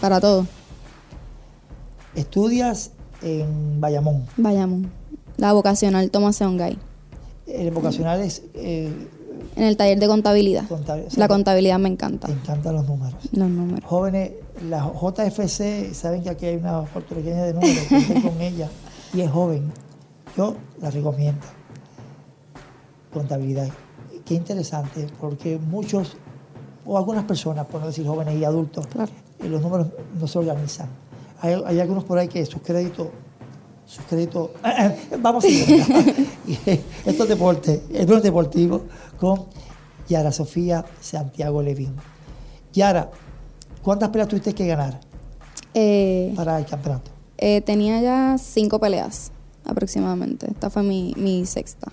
para 0.00 0.20
todo. 0.20 0.46
Estudias 2.18 2.90
en 3.22 3.80
Bayamón. 3.80 4.24
Vayamos. 4.36 4.86
La 5.36 5.52
vocacional 5.52 6.10
Tomás 6.10 6.34
Seongay, 6.36 6.76
El 7.46 7.70
vocacional 7.70 8.20
es, 8.20 8.42
eh, 8.54 8.92
en 9.54 9.62
el 9.64 9.76
taller 9.76 10.00
de 10.00 10.08
contabilidad. 10.08 10.64
Contabil- 10.68 11.06
o 11.06 11.10
sea, 11.10 11.18
La 11.20 11.28
contabilidad 11.28 11.78
me 11.78 11.88
encanta, 11.88 12.26
te 12.26 12.32
encantan 12.32 12.74
los 12.74 12.86
números. 12.88 13.14
los 13.32 13.48
números. 13.48 13.88
Jóvenes, 13.88 14.32
la 14.68 14.90
JFC, 15.00 15.94
saben 15.94 16.22
que 16.24 16.30
aquí 16.30 16.46
hay 16.46 16.56
una 16.56 16.82
puertorriqueña 16.82 17.44
de 17.44 17.54
números, 17.54 17.84
con 18.24 18.40
ella, 18.40 18.68
y 19.14 19.20
es 19.20 19.30
joven. 19.30 19.70
Yo 20.36 20.56
la 20.80 20.90
recomiendo. 20.90 21.46
Contabilidad. 23.12 23.68
Qué 24.24 24.34
interesante, 24.34 25.06
porque 25.20 25.58
muchos, 25.58 26.16
o 26.84 26.98
algunas 26.98 27.24
personas, 27.24 27.66
por 27.66 27.80
no 27.80 27.86
decir 27.86 28.06
jóvenes 28.06 28.36
y 28.38 28.44
adultos, 28.44 28.86
Claro. 28.88 29.10
eh, 29.38 29.48
los 29.48 29.62
números 29.62 29.86
no 30.20 30.26
se 30.26 30.38
organizan. 30.38 30.88
Hay, 31.40 31.60
hay 31.66 31.80
algunos 31.80 32.04
por 32.04 32.18
ahí 32.18 32.28
que 32.28 32.44
sus 32.46 32.62
créditos, 32.62 33.08
sus 33.86 34.04
créditos, 34.04 34.50
vamos 35.20 35.44
a 35.44 35.48
ir. 35.48 35.84
Esto 37.06 37.22
es 37.24 37.28
deporte, 37.28 37.82
esto 37.92 38.16
es 38.16 38.22
deportivo, 38.22 38.82
con 39.18 39.44
Yara 40.08 40.32
Sofía 40.32 40.84
Santiago 41.00 41.62
Levín. 41.62 41.94
Yara, 42.72 43.10
¿cuántas 43.82 44.08
peleas 44.10 44.28
tuviste 44.28 44.54
que 44.54 44.66
ganar 44.66 45.00
Eh, 45.74 46.32
para 46.36 46.58
el 46.58 46.64
campeonato? 46.66 47.10
eh, 47.36 47.60
tenía 47.60 48.00
ya 48.00 48.36
cinco 48.38 48.80
peleas 48.80 49.30
aproximadamente. 49.64 50.50
Esta 50.50 50.70
fue 50.70 50.82
mi, 50.82 51.14
mi 51.16 51.44
sexta. 51.46 51.90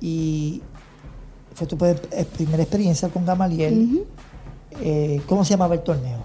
Y 0.00 0.62
fue 1.54 1.66
tu 1.66 1.76
primera 1.76 2.62
experiencia 2.62 3.08
con 3.08 3.26
Gamaliel. 3.26 4.04
eh, 4.80 5.20
¿cómo 5.28 5.44
se 5.44 5.50
llamaba 5.50 5.74
el 5.74 5.82
torneo? 5.82 6.24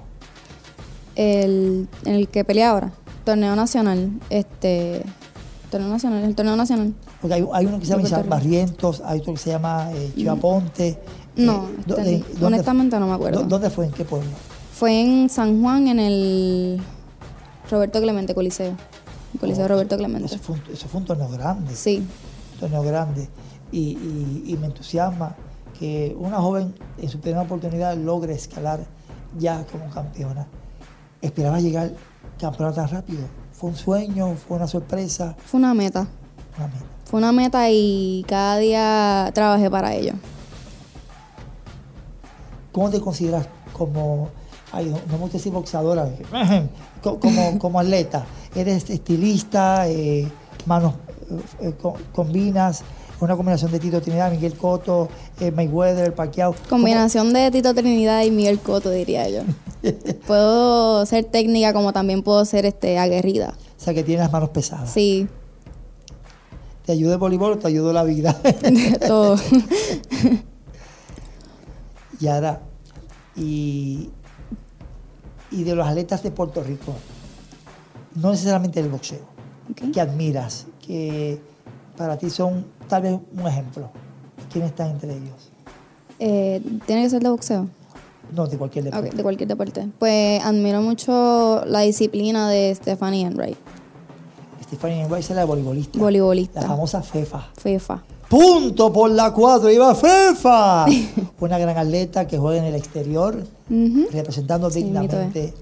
El, 1.22 1.88
en 2.06 2.14
el 2.14 2.28
que 2.28 2.44
pelea 2.46 2.70
ahora, 2.70 2.92
torneo 3.26 3.56
nacional, 3.56 4.12
este, 4.30 5.02
torneo 5.72 5.90
nacional, 5.90 6.24
el 6.24 6.36
torneo 6.36 6.56
nacional. 6.56 6.94
Porque 7.20 7.34
hay, 7.34 7.46
hay 7.54 7.66
uno 7.66 7.80
que 7.80 7.86
se 7.88 7.98
llama. 8.04 8.24
Barrientos, 8.30 9.02
hay 9.04 9.20
otro 9.20 9.34
que 9.34 9.40
se 9.40 9.50
llama 9.50 9.90
eh, 9.94 10.12
Chivaponte. 10.16 11.00
No, 11.36 11.66
Eh, 11.66 11.76
este 11.80 11.92
¿dó- 11.94 11.98
no. 11.98 12.04
eh, 12.04 12.24
dónde- 12.34 12.46
Honestamente 12.46 13.00
no 13.00 13.08
me 13.08 13.14
acuerdo. 13.14 13.40
dó- 13.42 13.48
¿Dónde 13.48 13.70
fue? 13.72 13.86
¿En 13.88 13.92
qué 13.94 14.06
pueblo? 14.06 14.30
Fue 14.74 15.02
en 15.02 15.28
San 15.30 15.60
Juan, 15.60 15.88
en 15.88 16.00
el 16.00 16.80
Roberto 17.72 18.00
Clemente 18.00 18.36
Coliseo. 18.36 18.76
El 19.34 19.40
Coliseo 19.40 19.66
Oh, 19.66 19.70
Roberto 19.70 19.98
Clemente. 19.98 20.28
Eso 20.28 20.38
fue, 20.38 20.56
un, 20.56 20.62
eso 20.72 20.88
fue 20.88 21.00
un 21.02 21.08
torneo 21.08 21.30
grande. 21.30 21.76
Sí, 21.76 21.98
Un 22.54 22.60
torneo 22.60 22.84
grande. 22.84 23.28
Y, 23.72 23.80
y- 23.98 24.44
y 24.48 24.58
me 24.58 24.68
entusiasma 24.68 25.36
que 25.80 26.16
una 26.20 26.38
joven 26.38 26.76
en 27.00 27.10
su 27.10 27.20
primera 27.20 27.42
oportunidad 27.42 27.98
logre 27.98 28.34
escalar 28.34 28.82
ya 29.40 29.66
como 29.72 29.90
campeona. 29.90 30.46
¿Esperaba 31.22 31.60
llegar 31.60 31.92
campeona 32.40 32.74
tan 32.74 32.90
rápido? 32.90 33.22
¿Fue 33.54 33.70
un 33.72 33.76
sueño? 33.76 34.36
¿Fue 34.36 34.58
una 34.58 34.68
sorpresa? 34.68 35.36
fue 35.46 35.60
una 35.60 35.74
meta. 35.74 36.08
Una 36.58 36.68
meta. 36.68 36.86
Fue 37.06 37.18
una 37.20 37.32
meta 37.32 37.70
y 37.72 38.26
cada 38.28 38.58
día 38.58 39.32
trabajé 39.34 39.70
para 39.70 39.94
ello. 39.96 40.14
¿Cómo 42.72 42.90
te 42.90 43.00
consideras 43.02 43.48
como, 43.74 44.30
ay, 44.72 44.86
no, 44.86 45.00
me 45.12 45.18
gusta 45.18 45.38
decir 45.38 45.52
boxeadora, 45.52 46.08
co- 47.02 47.20
como, 47.20 47.58
como 47.58 47.80
atleta? 47.80 48.26
¿Eres 48.56 48.90
estilista, 48.90 49.88
eh, 49.88 50.28
manos, 50.66 50.94
eh, 51.32 51.42
eh, 51.70 51.74
co- 51.82 51.96
combinas, 52.14 52.84
una 53.20 53.36
combinación 53.36 53.72
de 53.72 53.80
Tito 53.80 54.02
Trinidad, 54.02 54.32
Miguel 54.32 54.54
Cotto, 54.56 55.10
eh, 55.40 55.52
Mayweather, 55.52 56.14
Pacquiao? 56.14 56.54
Combinación 56.70 57.34
de 57.34 57.50
Tito 57.52 57.74
Trinidad 57.74 58.24
y 58.24 58.32
Miguel 58.32 58.60
Coto, 58.60 58.90
diría 58.92 59.28
yo. 59.30 59.42
puedo 60.28 61.06
ser 61.06 61.26
técnica 61.26 61.74
como 61.74 61.94
también 61.94 62.22
puedo 62.24 62.44
ser 62.46 62.66
este 62.66 62.98
aguerrida. 63.00 63.48
¿Cómo- 63.48 63.58
O 63.78 63.80
sea, 63.80 63.94
que 63.94 64.04
tienes 64.04 64.24
las 64.24 64.32
manos 64.32 64.50
pesadas. 64.50 64.92
Sí, 64.92 65.28
¿Te 66.86 66.94
ayuda 66.94 67.14
el 67.14 67.20
voleibol 67.20 67.54
o 67.54 67.58
te 67.58 67.68
ayudó 67.68 67.92
la 67.92 68.04
vida? 68.04 68.40
todo. 69.08 69.36
y 72.20 72.28
ahora, 72.28 72.62
y, 73.36 74.10
y 75.52 75.64
de 75.64 75.76
los 75.76 75.88
atletas 75.88 76.24
de 76.24 76.32
Puerto 76.32 76.64
Rico, 76.64 76.94
no 78.16 78.32
necesariamente 78.32 78.82
del 78.82 78.92
boxeo, 78.92 79.20
Ok. 79.72 79.92
que 79.94 80.02
admiras, 80.02 80.66
que 80.86 81.40
para 81.98 82.18
ti 82.18 82.30
son 82.30 82.66
tal 82.88 83.02
vez 83.02 83.20
un 83.38 83.48
ejemplo. 83.48 83.90
¿Quién 84.52 84.66
está 84.66 84.90
entre 84.90 85.12
ellos? 85.14 85.50
Eh, 86.20 86.62
¿Tiene 86.86 87.04
que 87.04 87.10
ser 87.10 87.22
de 87.22 87.30
boxeo? 87.30 87.68
No, 88.34 88.46
de 88.48 88.58
cualquier 88.58 88.86
deporte. 88.86 89.08
Ok, 89.10 89.14
de 89.16 89.24
cualquier 89.24 89.48
deporte. 89.50 89.88
Pues 90.00 90.44
admiro 90.44 90.82
mucho 90.82 91.64
la 91.66 91.82
disciplina 91.82 92.50
de 92.50 92.74
Stephanie 92.76 93.26
Enright, 93.26 93.58
Stephanie 94.64 95.06
Weiss 95.06 95.30
es 95.30 95.36
la 95.36 95.46
voleibolista. 95.46 95.98
voleibolista, 95.98 96.62
La 96.62 96.68
famosa 96.68 97.02
FEFA. 97.02 97.48
FIFA. 97.58 98.04
Punto 98.30 98.92
por 98.92 99.10
la 99.10 99.32
cuatro, 99.32 99.70
iba 99.72 99.96
FEFA. 99.96 100.86
Una 101.40 101.58
gran 101.58 101.78
atleta 101.78 102.28
que 102.28 102.38
juega 102.38 102.60
en 102.60 102.66
el 102.66 102.76
exterior, 102.76 103.42
representando 104.12 104.70
Sí, 104.70 104.84
dignamente 104.84 105.54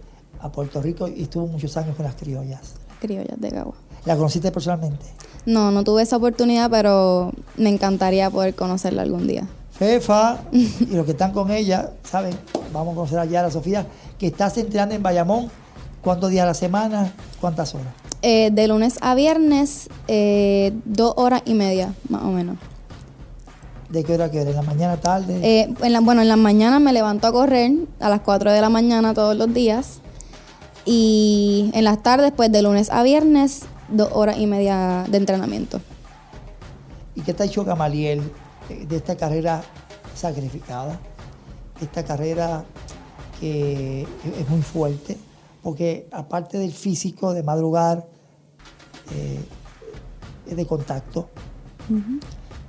a 0.42 0.52
Puerto 0.52 0.82
Rico 0.82 1.08
y 1.08 1.22
estuvo 1.24 1.46
muchos 1.46 1.78
años 1.78 1.96
con 1.96 2.06
las 2.06 2.16
criollas. 2.16 2.74
Criollas 3.00 3.40
de 3.40 3.52
Cagua. 3.52 3.76
¿La 4.06 4.16
conociste 4.16 4.52
personalmente? 4.52 5.06
No, 5.46 5.72
no 5.72 5.84
tuve 5.84 6.04
esa 6.04 6.18
oportunidad, 6.18 6.70
pero 6.70 7.32
me 7.58 7.70
encantaría 7.70 8.30
poder 8.30 8.56
conocerla 8.56 9.02
algún 9.04 9.28
día. 9.28 9.48
FEFA 9.72 10.42
y 10.52 10.86
los 10.88 11.06
que 11.06 11.12
están 11.12 11.32
con 11.32 11.52
ella, 11.52 11.92
¿saben? 12.04 12.36
Vamos 12.72 12.94
a 12.94 12.96
conocer 12.96 13.20
a 13.20 13.26
Yara 13.26 13.52
Sofía, 13.52 13.86
que 14.18 14.28
estás 14.28 14.58
entrenando 14.58 14.96
en 14.96 15.04
Bayamón. 15.04 15.50
¿Cuántos 16.02 16.30
días 16.30 16.44
a 16.44 16.48
la 16.48 16.54
semana? 16.54 17.14
¿Cuántas 17.42 17.74
horas? 17.74 17.88
Eh, 18.22 18.50
de 18.52 18.68
lunes 18.68 18.98
a 19.02 19.16
viernes, 19.16 19.90
eh, 20.08 20.72
dos 20.86 21.14
horas 21.18 21.42
y 21.46 21.54
media, 21.56 21.94
más 22.10 22.22
o 22.24 22.28
menos. 22.28 22.58
¿De 23.90 24.04
qué 24.04 24.14
hora 24.14 24.26
a 24.26 24.32
qué 24.32 24.42
hora? 24.42 24.50
¿En 24.52 24.56
la 24.56 24.62
mañana, 24.62 24.98
tarde? 24.98 25.40
Eh, 25.44 25.74
en 25.82 25.94
la- 25.94 26.00
bueno, 26.00 26.22
en 26.22 26.28
las 26.28 26.38
mañanas 26.38 26.80
me 26.82 26.94
levanto 26.94 27.28
a 27.28 27.32
correr 27.32 27.72
a 28.00 28.10
las 28.10 28.22
4 28.22 28.52
de 28.52 28.62
la 28.62 28.70
mañana 28.70 29.14
todos 29.14 29.36
los 29.36 29.52
días. 29.54 30.00
Y 30.86 31.72
en 31.74 31.84
las 31.84 32.02
tardes, 32.04 32.32
pues 32.36 32.52
de 32.52 32.62
lunes 32.62 32.90
a 32.92 33.02
viernes, 33.04 33.62
dos 33.96 34.10
horas 34.12 34.38
y 34.38 34.48
media 34.48 35.06
de 35.10 35.18
entrenamiento. 35.18 35.82
¿Y 37.16 37.22
qué 37.22 37.34
te 37.34 37.44
ha 37.44 37.46
dicho 37.46 37.64
Gamaliel 37.64 38.22
eh, 38.70 38.86
de 38.88 38.98
esta 38.98 39.16
carrera 39.16 39.64
sacrificada? 40.16 41.00
Esta 41.82 42.04
carrera 42.04 42.64
que 43.40 44.02
es 44.40 44.50
muy 44.50 44.62
fuerte, 44.62 45.18
porque 45.62 46.08
aparte 46.12 46.58
del 46.58 46.72
físico, 46.72 47.34
de 47.34 47.44
madrugar, 47.44 48.06
eh, 49.14 49.40
es 50.48 50.56
de 50.56 50.66
contacto. 50.66 51.30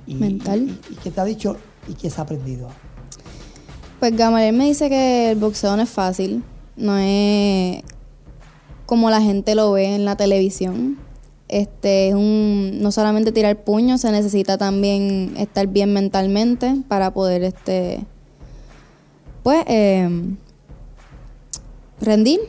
Y- 0.05 0.15
Mental. 0.15 0.61
Y, 0.89 0.93
y 0.93 0.95
qué 0.97 1.11
te 1.11 1.21
ha 1.21 1.25
dicho 1.25 1.57
y 1.87 1.93
qué 1.93 2.07
has 2.07 2.19
aprendido? 2.19 2.67
Pues 3.99 4.15
Gamaliel 4.15 4.55
me 4.55 4.65
dice 4.65 4.89
que 4.89 5.31
el 5.31 5.39
boxeo 5.39 5.75
no 5.75 5.81
es 5.83 5.89
fácil, 5.89 6.43
no 6.75 6.97
es 6.97 7.81
como 8.85 9.09
la 9.09 9.21
gente 9.21 9.55
lo 9.55 9.71
ve 9.71 9.95
en 9.95 10.05
la 10.05 10.15
televisión. 10.15 10.97
Este 11.47 12.09
es 12.09 12.15
un 12.15 12.79
no 12.81 12.91
solamente 12.91 13.31
tirar 13.31 13.63
puños, 13.63 14.01
se 14.01 14.11
necesita 14.11 14.57
también 14.57 15.33
estar 15.37 15.67
bien 15.67 15.93
mentalmente 15.93 16.75
para 16.87 17.11
poder 17.13 17.43
este 17.43 18.05
pues 19.43 19.63
eh, 19.67 20.09
rendir. 22.01 22.41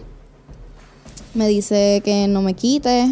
Me 1.35 1.47
dice 1.47 2.02
que 2.05 2.26
no 2.26 2.43
me 2.43 2.55
quite, 2.55 3.09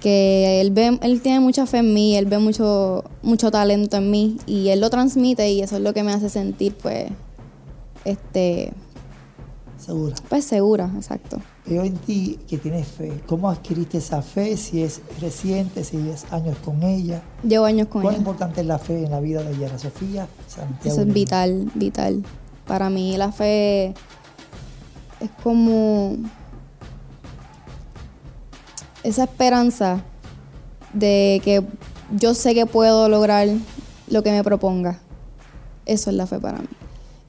que 0.00 0.60
él 0.60 0.72
ve, 0.72 0.98
él 1.02 1.20
tiene 1.22 1.38
mucha 1.38 1.66
fe 1.66 1.78
en 1.78 1.94
mí, 1.94 2.16
él 2.16 2.26
ve 2.26 2.38
mucho, 2.38 3.04
mucho 3.22 3.50
talento 3.50 3.96
en 3.96 4.10
mí 4.10 4.36
y 4.46 4.70
él 4.70 4.80
lo 4.80 4.90
transmite 4.90 5.50
y 5.50 5.62
eso 5.62 5.76
es 5.76 5.82
lo 5.82 5.94
que 5.94 6.02
me 6.02 6.12
hace 6.12 6.28
sentir 6.28 6.74
pues 6.74 7.06
este 8.04 8.72
Segura. 9.78 10.16
pues 10.28 10.44
segura, 10.44 10.90
exacto. 10.96 11.38
Veo 11.66 11.82
en 11.82 11.96
ti 11.96 12.38
que 12.46 12.58
tienes 12.58 12.88
fe. 12.88 13.22
¿Cómo 13.26 13.48
adquiriste 13.48 13.96
esa 13.98 14.20
fe? 14.20 14.56
Si 14.56 14.82
es 14.82 15.00
reciente, 15.20 15.82
si 15.82 15.96
es 16.10 16.30
años 16.30 16.58
con 16.58 16.82
ella. 16.82 17.22
Llevo 17.42 17.64
años 17.64 17.88
con 17.88 18.02
¿Cuán 18.02 18.14
ella. 18.14 18.20
importante 18.20 18.60
es 18.60 18.66
la 18.66 18.78
fe 18.78 19.04
en 19.04 19.10
la 19.10 19.20
vida 19.20 19.42
de 19.42 19.58
Yara 19.58 19.78
Sofía 19.78 20.28
Santiago? 20.46 20.94
Eso 20.94 21.08
es 21.08 21.14
vital, 21.14 21.70
vital. 21.74 22.22
Para 22.66 22.90
mí 22.90 23.16
la 23.16 23.32
fe 23.32 23.94
es 25.20 25.30
como 25.42 26.16
esa 29.02 29.24
esperanza 29.24 30.02
de 30.92 31.40
que 31.44 31.62
yo 32.16 32.34
sé 32.34 32.54
que 32.54 32.66
puedo 32.66 33.08
lograr 33.08 33.48
lo 34.08 34.22
que 34.22 34.32
me 34.32 34.44
proponga. 34.44 34.98
Eso 35.86 36.10
es 36.10 36.16
la 36.16 36.26
fe 36.26 36.38
para 36.38 36.58
mí. 36.58 36.68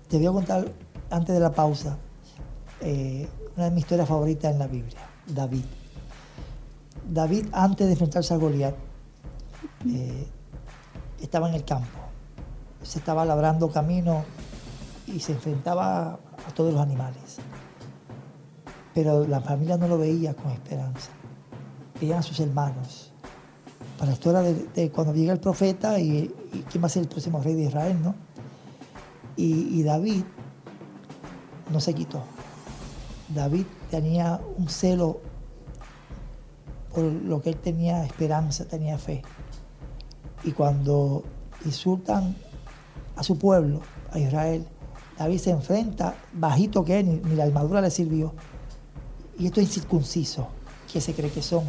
Te 0.10 0.18
voy 0.18 0.28
a 0.28 0.32
contar 0.32 0.72
antes 1.10 1.34
de 1.34 1.40
la 1.42 1.54
pausa 1.54 1.98
eh, 2.82 3.28
una 3.56 3.66
de 3.66 3.72
mis 3.72 3.84
historias 3.84 4.08
favoritas 4.08 4.52
en 4.52 4.60
la 4.60 4.68
Biblia, 4.68 5.00
David. 5.28 5.64
David, 7.10 7.48
antes 7.54 7.88
de 7.88 7.94
enfrentarse 7.94 8.34
a 8.34 8.38
Goliat, 8.38 8.76
eh, 9.88 10.28
estaba 11.22 11.48
en 11.50 11.56
el 11.56 11.64
campo. 11.64 12.00
Se 12.84 13.00
estaba 13.00 13.24
labrando 13.26 13.70
camino 13.70 14.26
y 15.08 15.20
se 15.20 15.34
enfrentaba 15.34 16.14
a 16.14 16.52
todos 16.54 16.74
los 16.74 16.82
animales. 16.82 17.38
Pero 18.94 19.26
la 19.26 19.40
familia 19.40 19.78
no 19.78 19.88
lo 19.88 19.98
veía 19.98 20.34
con 20.34 20.52
esperanza. 20.52 21.12
Veían 22.00 22.20
a 22.20 22.24
sus 22.24 22.40
hermanos. 22.40 23.12
Para 23.98 24.08
la 24.08 24.14
historia 24.14 24.42
de, 24.42 24.92
cuando 24.92 25.14
llega 25.14 25.32
el 25.32 25.40
profeta 25.40 26.00
y, 26.00 26.34
quién 26.70 26.84
va 26.84 26.88
a 26.88 26.90
ser 26.90 27.04
el 27.04 27.10
próximo 27.10 27.42
rey 27.42 27.54
de 27.54 27.64
Israel, 27.64 27.98
¿no? 28.02 28.16
Y 29.38 29.84
David 29.84 30.24
no 31.72 31.80
se 31.80 31.94
quitó. 31.94 32.24
David 33.30 33.66
tenía 33.90 34.40
un 34.58 34.70
celo 34.70 35.22
por 36.94 37.04
lo 37.04 37.42
que 37.42 37.50
él 37.50 37.58
tenía 37.58 38.06
esperanza, 38.06 38.66
tenía 38.66 38.98
fe. 38.98 39.22
Y 40.44 40.52
cuando 40.52 41.24
insultan 41.66 42.36
a 43.16 43.24
su 43.24 43.38
pueblo, 43.38 43.82
a 44.12 44.20
Israel, 44.20 44.66
David 45.18 45.40
se 45.40 45.52
enfrenta, 45.52 46.16
bajito 46.34 46.86
que 46.86 47.04
ni, 47.04 47.16
ni 47.16 47.36
la 47.36 47.46
armadura 47.46 47.82
le 47.82 47.90
sirvió. 47.90 48.34
Y 49.38 49.48
esto 49.48 49.60
es 49.60 49.68
incircunciso, 49.68 50.48
que 50.92 51.02
se 51.02 51.14
cree 51.14 51.32
que 51.32 51.42
son. 51.42 51.64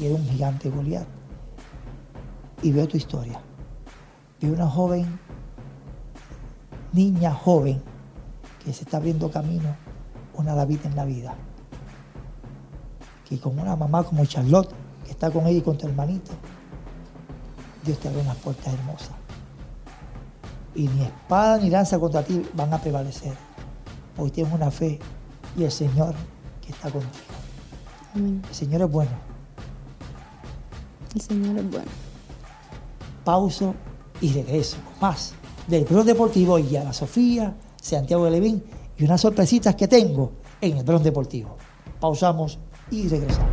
Y 0.00 0.06
era 0.06 0.14
un 0.14 0.26
gigante 0.26 0.70
Goliat. 0.70 1.06
Y 2.62 2.72
veo 2.72 2.88
tu 2.88 2.96
historia. 2.96 3.40
Veo 4.40 4.52
una 4.52 4.68
joven 4.68 5.18
niña 6.92 7.32
joven 7.32 7.82
que 8.64 8.72
se 8.72 8.84
está 8.84 8.96
abriendo 8.96 9.30
camino, 9.30 9.76
una 10.38 10.54
David 10.54 10.78
en 10.84 10.96
la 10.96 11.04
vida. 11.04 11.34
Que 13.28 13.38
con 13.38 13.58
una 13.58 13.76
mamá 13.76 14.04
como 14.04 14.24
Charlotte, 14.24 14.70
que 15.04 15.10
está 15.10 15.30
con 15.30 15.46
ella 15.46 15.58
y 15.58 15.62
con 15.62 15.76
tu 15.76 15.86
hermanito, 15.86 16.30
Dios 17.84 17.98
te 17.98 18.08
abre 18.08 18.20
unas 18.20 18.36
puertas 18.36 18.72
hermosas. 18.72 19.10
Y 20.74 20.88
ni 20.88 21.02
espada 21.02 21.58
ni 21.58 21.70
lanza 21.70 21.98
contra 21.98 22.22
ti 22.22 22.42
van 22.54 22.72
a 22.72 22.78
prevalecer. 22.78 23.34
porque 24.16 24.32
tienes 24.32 24.52
una 24.52 24.70
fe 24.70 24.98
y 25.56 25.64
el 25.64 25.72
Señor 25.72 26.14
que 26.64 26.72
está 26.72 26.90
contigo. 26.90 27.12
Amén. 28.14 28.42
El 28.48 28.54
Señor 28.54 28.82
es 28.82 28.90
bueno. 28.90 29.10
El 31.14 31.20
Señor 31.20 31.58
es 31.58 31.70
bueno. 31.70 31.90
Pauso 33.24 33.74
y 34.20 34.32
regreso 34.32 34.78
más 35.00 35.34
del 35.66 35.84
Bron 35.84 36.06
Deportivo 36.06 36.58
y 36.58 36.76
Ana 36.76 36.92
Sofía, 36.92 37.54
Santiago 37.80 38.24
de 38.24 38.30
Levín 38.30 38.77
y 38.98 39.04
unas 39.04 39.20
sorpresitas 39.20 39.76
que 39.76 39.86
tengo 39.86 40.32
en 40.60 40.76
el 40.76 40.84
Bron 40.84 41.02
Deportivo. 41.02 41.56
Pausamos 42.00 42.58
y 42.90 43.08
regresamos. 43.08 43.48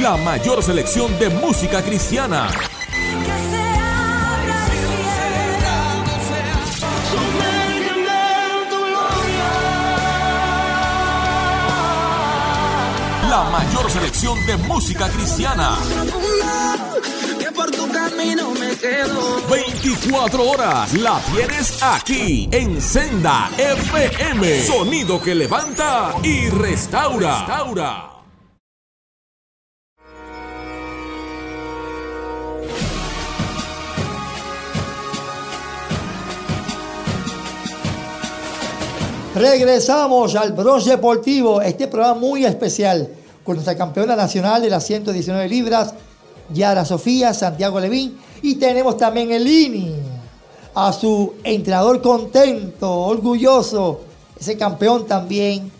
La 0.00 0.16
mayor 0.16 0.62
selección 0.62 1.16
de 1.18 1.28
música 1.28 1.82
cristiana. 1.82 2.48
La 13.32 13.44
mayor 13.44 13.90
selección 13.90 14.44
de 14.44 14.58
música 14.58 15.08
cristiana. 15.08 15.78
que 17.38 17.50
por 17.50 17.70
tu 17.70 17.90
camino 17.90 18.50
me 18.50 18.76
quedo. 18.76 19.40
24 19.50 20.50
horas 20.50 20.92
la 20.92 21.18
tienes 21.32 21.82
aquí 21.82 22.46
en 22.52 22.78
Senda 22.78 23.50
FM. 23.56 24.66
Sonido 24.66 25.18
que 25.18 25.34
levanta 25.34 26.14
y 26.22 26.50
restaura. 26.50 27.38
restaura. 27.38 28.08
Regresamos 39.34 40.36
al 40.36 40.52
Bronx 40.52 40.84
Deportivo, 40.84 41.62
este 41.62 41.88
programa 41.88 42.20
muy 42.20 42.44
especial 42.44 43.08
con 43.44 43.56
nuestra 43.56 43.76
campeona 43.76 44.16
nacional 44.16 44.62
de 44.62 44.70
las 44.70 44.86
119 44.86 45.48
libras, 45.48 45.94
Yara 46.52 46.84
Sofía, 46.84 47.34
Santiago 47.34 47.80
Levín, 47.80 48.16
y 48.42 48.56
tenemos 48.56 48.96
también 48.96 49.30
el 49.32 49.46
INI, 49.46 49.94
a 50.74 50.92
su 50.92 51.34
entrenador 51.44 52.00
contento, 52.00 52.90
orgulloso, 52.90 54.00
ese 54.38 54.56
campeón 54.56 55.06
también, 55.06 55.70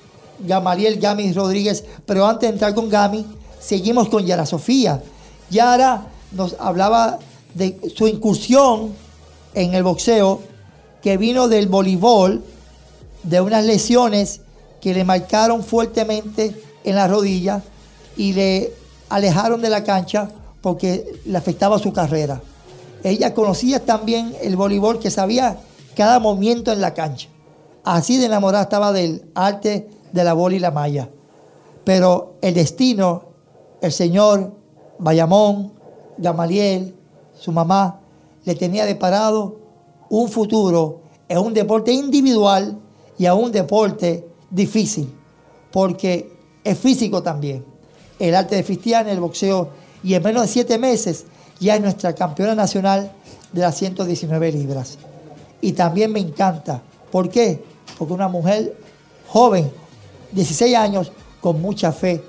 Gamaliel 0.40 0.98
Gami 1.00 1.32
Rodríguez. 1.32 1.84
Pero 2.04 2.26
antes 2.26 2.48
de 2.48 2.52
entrar 2.54 2.74
con 2.74 2.88
Gami, 2.88 3.26
seguimos 3.60 4.08
con 4.08 4.24
Yara 4.26 4.46
Sofía. 4.46 5.02
Yara 5.50 6.06
nos 6.32 6.56
hablaba 6.58 7.18
de 7.54 7.78
su 7.94 8.06
incursión 8.06 8.94
en 9.54 9.74
el 9.74 9.82
boxeo, 9.82 10.40
que 11.02 11.16
vino 11.16 11.48
del 11.48 11.68
voleibol, 11.68 12.42
de 13.22 13.40
unas 13.40 13.64
lesiones 13.64 14.40
que 14.80 14.94
le 14.94 15.04
marcaron 15.04 15.62
fuertemente 15.62 16.60
en 16.84 16.94
la 16.94 17.08
rodilla 17.08 17.62
y 18.16 18.32
le 18.32 18.72
alejaron 19.08 19.60
de 19.60 19.70
la 19.70 19.84
cancha 19.84 20.28
porque 20.60 21.20
le 21.24 21.36
afectaba 21.36 21.78
su 21.78 21.92
carrera. 21.92 22.40
Ella 23.02 23.34
conocía 23.34 23.84
también 23.84 24.34
el 24.42 24.56
voleibol, 24.56 24.98
que 24.98 25.10
sabía 25.10 25.58
cada 25.96 26.20
movimiento 26.20 26.72
en 26.72 26.80
la 26.80 26.94
cancha. 26.94 27.28
Así 27.84 28.18
de 28.18 28.26
enamorada 28.26 28.64
estaba 28.64 28.92
del 28.92 29.24
arte 29.34 29.88
de 30.12 30.24
la 30.24 30.34
bola 30.34 30.56
y 30.56 30.60
la 30.60 30.70
malla. 30.70 31.08
Pero 31.84 32.34
el 32.40 32.54
destino, 32.54 33.24
el 33.80 33.90
señor 33.90 34.52
Bayamón, 34.98 35.72
Gamaliel, 36.16 36.94
su 37.34 37.50
mamá, 37.50 38.00
le 38.44 38.54
tenía 38.54 38.84
deparado 38.84 39.56
un 40.08 40.28
futuro 40.28 41.00
en 41.28 41.38
un 41.38 41.54
deporte 41.54 41.92
individual 41.92 42.78
y 43.18 43.26
a 43.26 43.34
un 43.34 43.50
deporte 43.50 44.28
difícil, 44.50 45.12
porque 45.72 46.30
es 46.64 46.78
físico 46.78 47.22
también. 47.22 47.64
El 48.18 48.34
arte 48.34 48.56
de 48.56 48.64
Cristiana, 48.64 49.10
el 49.10 49.20
boxeo, 49.20 49.70
y 50.02 50.14
en 50.14 50.22
menos 50.22 50.42
de 50.42 50.48
siete 50.48 50.78
meses 50.78 51.24
ya 51.60 51.76
es 51.76 51.80
nuestra 51.80 52.14
campeona 52.14 52.54
nacional 52.54 53.12
de 53.52 53.60
las 53.60 53.76
119 53.76 54.52
libras. 54.52 54.98
Y 55.60 55.72
también 55.72 56.12
me 56.12 56.20
encanta. 56.20 56.82
¿Por 57.10 57.28
qué? 57.28 57.62
Porque 57.98 58.12
una 58.12 58.28
mujer 58.28 58.76
joven, 59.28 59.70
16 60.32 60.76
años, 60.76 61.12
con 61.40 61.60
mucha 61.60 61.92
fe, 61.92 62.22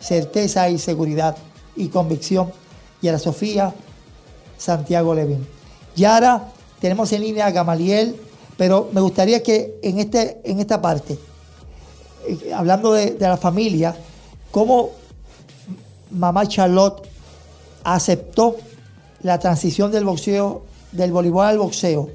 certeza 0.00 0.68
y 0.68 0.78
seguridad 0.78 1.36
y 1.76 1.88
convicción. 1.88 2.52
Y 3.02 3.08
a 3.08 3.12
la 3.12 3.18
Sofía 3.18 3.74
Santiago 4.58 5.14
Levín. 5.14 5.46
Y 5.96 6.04
ahora 6.04 6.48
tenemos 6.80 7.12
en 7.12 7.22
línea 7.22 7.46
a 7.46 7.50
Gamaliel, 7.50 8.16
pero 8.56 8.90
me 8.92 9.00
gustaría 9.00 9.42
que 9.42 9.78
en, 9.82 9.98
este, 9.98 10.40
en 10.44 10.60
esta 10.60 10.82
parte, 10.82 11.18
eh, 12.30 12.54
hablando 12.54 12.92
de, 12.92 13.12
de 13.12 13.28
la 13.28 13.36
familia, 13.36 13.94
cómo 14.50 14.90
mamá 16.10 16.46
Charlotte 16.46 17.02
aceptó 17.84 18.56
la 19.22 19.38
transición 19.38 19.92
del 19.92 20.04
boxeo, 20.04 20.62
del 20.92 21.12
voleibol 21.12 21.46
al 21.46 21.58
boxeo, 21.58 22.08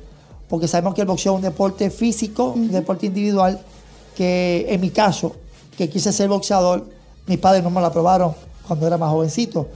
porque 0.50 0.68
sabemos 0.68 0.94
que 0.96 1.02
el 1.02 1.08
boxeo 1.08 1.34
es 1.34 1.38
un 1.38 1.42
deporte 1.44 1.90
físico, 1.90 2.54
un 2.56 2.72
deporte 2.72 3.06
individual, 3.06 3.60
que 4.16 4.66
en 4.70 4.82
mi 4.82 4.90
caso, 4.90 5.36
que 5.78 5.90
quise 5.90 6.12
ser 6.12 6.30
boxeador, 6.30 6.86
mis 7.28 7.38
padres 7.38 7.64
no 7.64 7.70
me 7.70 7.82
lo 7.82 7.88
aprobaron 7.88 8.34
cuando 8.68 8.88
era 8.88 8.98
más 8.98 9.10
jovencito. 9.12 9.68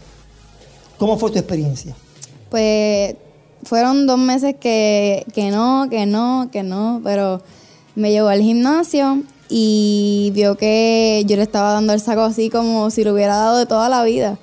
¿Cómo 0.97 1.17
fue 1.17 1.31
tu 1.31 1.39
experiencia? 1.39 1.95
Pues 2.49 3.15
fueron 3.63 4.07
dos 4.07 4.17
meses 4.17 4.55
que, 4.59 5.25
que 5.33 5.51
no, 5.51 5.87
que 5.89 6.05
no, 6.05 6.49
que 6.51 6.63
no, 6.63 7.01
pero 7.03 7.41
me 7.95 8.11
llevó 8.11 8.29
al 8.29 8.41
gimnasio 8.41 9.23
y 9.49 10.31
vio 10.33 10.55
que 10.55 11.23
yo 11.25 11.35
le 11.35 11.43
estaba 11.43 11.73
dando 11.73 11.93
el 11.93 11.99
saco 11.99 12.21
así 12.21 12.49
como 12.49 12.91
si 12.91 13.03
lo 13.03 13.13
hubiera 13.13 13.35
dado 13.35 13.57
de 13.57 13.65
toda 13.65 13.89
la 13.89 14.03
vida. 14.03 14.37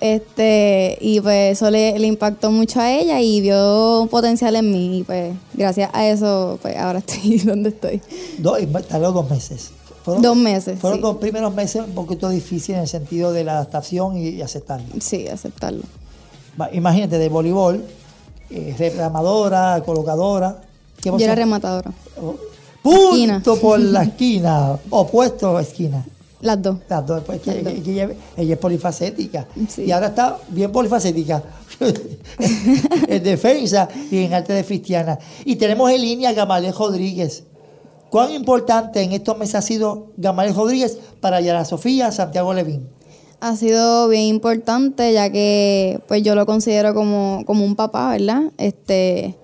Este, 0.00 0.98
y 1.00 1.20
pues 1.20 1.52
eso 1.52 1.70
le, 1.70 1.98
le 1.98 2.06
impactó 2.06 2.50
mucho 2.50 2.80
a 2.80 2.92
ella 2.92 3.20
y 3.20 3.40
vio 3.40 4.02
un 4.02 4.08
potencial 4.08 4.54
en 4.56 4.70
mí. 4.70 4.98
Y 4.98 5.02
pues 5.04 5.34
gracias 5.54 5.88
a 5.94 6.06
eso, 6.06 6.58
pues 6.60 6.76
ahora 6.76 6.98
estoy 7.06 7.38
donde 7.38 7.70
estoy. 7.70 8.02
Y 8.38 8.66
tardó 8.82 9.12
dos 9.12 9.30
meses. 9.30 9.70
Dos 10.04 10.36
meses, 10.36 10.78
Fueron 10.80 10.98
sí. 10.98 11.02
los 11.02 11.16
primeros 11.16 11.54
meses 11.54 11.82
un 11.86 11.94
poquito 11.94 12.28
difíciles 12.28 12.76
en 12.76 12.82
el 12.82 12.88
sentido 12.88 13.32
de 13.32 13.42
la 13.42 13.52
adaptación 13.52 14.18
y, 14.18 14.28
y 14.28 14.42
aceptarlo. 14.42 14.86
Sí, 15.00 15.26
aceptarlo. 15.28 15.82
Imagínate, 16.72 17.16
de 17.18 17.28
voleibol, 17.30 17.82
eh, 18.50 18.74
reclamadora, 18.78 19.82
colocadora. 19.84 20.60
¿Qué 21.00 21.08
Yo 21.10 21.18
era 21.18 21.34
rematadora. 21.34 21.90
Punto 22.84 23.14
Esquina. 23.14 23.42
por 23.60 23.80
la 23.80 24.02
esquina, 24.10 24.78
opuesto 24.90 25.56
a 25.56 25.62
esquina. 25.62 26.04
Las 26.42 26.60
dos. 26.62 26.76
Las 26.88 27.06
dos, 27.06 27.22
pues, 27.24 27.40
que- 27.40 27.54
Las 27.54 27.64
dos. 27.64 27.72
que- 27.72 27.82
que 27.82 27.92
ella, 27.92 28.08
ella 28.36 28.52
es 28.54 28.60
polifacética. 28.60 29.46
Sí. 29.68 29.84
Y 29.84 29.90
ahora 29.92 30.08
está 30.08 30.36
bien 30.50 30.70
polifacética. 30.70 31.42
en 33.08 33.22
defensa 33.22 33.88
y 34.10 34.18
en 34.24 34.34
arte 34.34 34.52
de 34.52 34.64
cristiana. 34.64 35.18
Y 35.44 35.56
tenemos 35.56 35.90
en 35.90 36.00
línea 36.02 36.30
a 36.30 36.32
Gamaliel 36.32 36.74
Rodríguez. 36.74 37.44
¿Cuán 38.10 38.30
importante 38.32 39.02
en 39.02 39.12
estos 39.12 39.36
meses 39.38 39.56
ha 39.56 39.62
sido 39.62 40.12
Gamaliel 40.16 40.54
Rodríguez 40.54 40.98
para 41.20 41.40
Yara 41.40 41.64
Sofía 41.64 42.12
Santiago 42.12 42.54
Levín? 42.54 42.88
Ha 43.40 43.56
sido 43.56 44.08
bien 44.08 44.22
importante 44.24 45.12
ya 45.12 45.30
que 45.30 46.00
pues 46.06 46.22
yo 46.22 46.34
lo 46.34 46.46
considero 46.46 46.94
como, 46.94 47.42
como 47.46 47.64
un 47.64 47.74
papá, 47.74 48.10
¿verdad? 48.12 48.42
Este, 48.56 49.36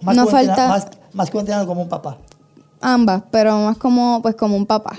Más, 0.00 0.16
No 0.16 0.26
falta- 0.26 0.68
más, 0.68 0.86
más 1.12 1.30
que 1.30 1.36
un 1.36 1.40
entrenador 1.40 1.66
como 1.66 1.82
un 1.82 1.88
papá. 1.88 2.18
ambas, 2.80 3.22
pero 3.30 3.58
más 3.58 3.76
como 3.78 4.20
pues 4.22 4.34
como 4.34 4.56
un 4.56 4.66
papá. 4.66 4.92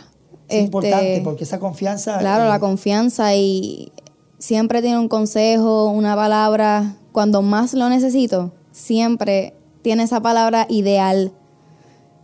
Es 0.47 0.55
Este, 0.57 0.59
importante 0.65 1.21
porque 1.23 1.43
esa 1.45 1.59
confianza. 1.59 2.17
Claro, 2.19 2.45
eh, 2.45 2.49
la 2.49 2.59
confianza 2.59 3.35
y 3.35 3.91
siempre 4.37 4.81
tiene 4.81 4.97
un 4.99 5.07
consejo, 5.07 5.87
una 5.87 6.15
palabra. 6.15 6.95
Cuando 7.11 7.41
más 7.41 7.73
lo 7.73 7.89
necesito, 7.89 8.51
siempre 8.71 9.53
tiene 9.81 10.03
esa 10.03 10.21
palabra 10.21 10.65
ideal 10.69 11.31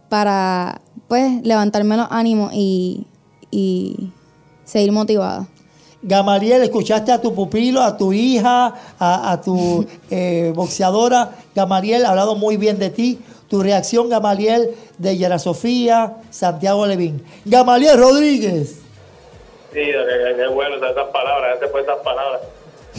para, 0.10 0.82
pues, 1.08 1.41
levantarme 1.43 1.97
los 1.97 2.08
ánimos 2.10 2.52
y, 2.54 3.06
y 3.52 4.12
seguir 4.63 4.91
motivada. 4.91 5.47
Gamaliel, 6.04 6.62
escuchaste 6.63 7.12
a 7.12 7.19
tu 7.19 7.34
pupilo, 7.34 7.82
a 7.82 7.97
tu 7.97 8.13
hija, 8.13 8.73
a, 9.00 9.32
a 9.32 9.41
tu 9.41 9.86
eh, 10.10 10.54
boxeadora. 10.56 11.32
Gamaliel 11.56 12.06
ha 12.06 12.10
hablado 12.10 12.36
muy 12.36 12.56
bien 12.58 12.78
de 12.80 12.89
ti. 12.89 13.19
Tu 13.50 13.62
reacción, 13.62 14.10
Gamaliel, 14.10 14.76
de 14.98 15.18
Yara 15.18 15.40
Sofía, 15.40 16.18
Santiago 16.30 16.86
Levín. 16.86 17.24
Gamaliel 17.46 17.98
Rodríguez. 17.98 18.82
Sí, 19.74 19.82
qué, 19.84 20.48
bueno 20.48 20.76
esas 20.76 21.08
palabras, 21.08 21.50
gracias 21.52 21.72
por 21.72 21.82
esas 21.82 21.98
palabras. 21.98 22.42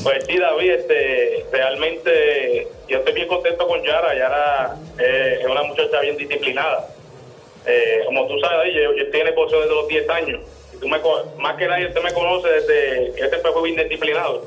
Pues 0.02 0.24
sí, 0.26 0.38
David, 0.38 0.70
este, 0.70 1.46
realmente 1.50 2.68
yo 2.88 2.98
estoy 2.98 3.14
bien 3.14 3.28
contento 3.28 3.66
con 3.66 3.82
Yara. 3.82 4.14
Yara 4.14 4.76
eh, 4.98 5.38
es 5.40 5.46
una 5.46 5.62
muchacha 5.64 6.00
bien 6.00 6.16
disciplinada. 6.16 6.88
Eh, 7.66 8.02
como 8.06 8.26
tú 8.28 8.38
sabes, 8.40 8.72
yo, 8.74 8.94
yo 8.94 9.04
desde 9.04 9.74
los 9.74 9.88
10 9.88 10.10
años. 10.10 10.40
Y 10.74 10.76
tú 10.78 10.88
me, 10.88 10.98
más 11.38 11.56
que 11.56 11.66
nadie, 11.66 11.88
usted 11.88 12.02
me 12.02 12.12
conoce 12.12 12.48
desde 12.48 13.12
que 13.14 13.24
este 13.24 13.38
fue 13.38 13.62
bien 13.62 13.76
disciplinado. 13.76 14.44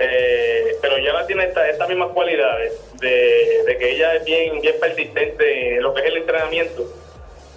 Eh, 0.00 0.76
pero 0.80 0.96
Yara 0.98 1.26
tiene 1.26 1.44
esta- 1.44 1.68
estas 1.68 1.88
mismas 1.88 2.10
cualidades 2.10 2.72
de, 3.00 3.64
de 3.66 3.78
que 3.78 3.90
ella 3.96 4.14
es 4.14 4.24
bien, 4.24 4.60
bien 4.60 4.74
persistente 4.80 5.76
en 5.76 5.82
lo 5.82 5.92
que 5.92 6.02
es 6.02 6.06
el 6.06 6.16
entrenamiento. 6.18 6.84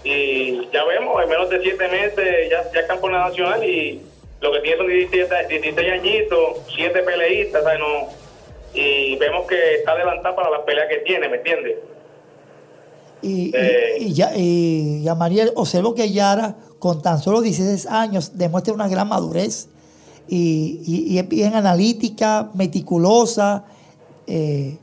Y 0.04 0.68
ya 0.74 0.84
vemos, 0.86 1.22
en 1.22 1.30
menos 1.30 1.50
de 1.50 1.62
siete 1.62 1.88
meses 1.88 2.50
ya, 2.50 2.64
ya 2.74 2.80
es 2.80 2.88
campeona 2.88 3.28
nacional 3.28 3.64
y 3.64 4.02
lo 4.40 4.52
que 4.54 4.60
tiene 4.62 4.78
son 4.78 4.88
17, 4.88 5.48
16 5.48 5.92
añitos, 5.92 6.40
siete 6.76 7.04
peleistas, 7.04 7.64
¿sabes? 7.64 7.80
No, 7.80 8.08
y 8.74 9.16
vemos 9.18 9.46
que 9.48 9.76
está 9.76 9.92
adelantada 9.92 10.36
para 10.36 10.50
las 10.50 10.62
peleas 10.62 10.88
que 10.90 10.98
tiene, 11.00 11.30
¿me 11.30 11.38
entiendes? 11.38 11.76
Y, 13.22 13.52
Eh. 13.56 13.98
y, 14.00 14.14
ya, 14.14 14.32
y 14.36 15.04
Yamariel, 15.04 15.52
observo 15.56 15.94
que 15.94 16.12
Yara, 16.12 16.56
con 16.80 17.04
tan 17.04 17.20
solo 17.20 17.42
16 17.42 17.86
años, 17.86 18.36
demuestra 18.36 18.74
una 18.74 18.88
gran 18.88 19.08
madurez 19.08 19.68
y, 20.32 20.80
y- 20.86 21.14
y 21.14 21.18
es 21.20 21.28
bien 21.28 21.54
analítica, 21.56 22.50
meticulosa 22.54 23.66
eh, 24.28 24.78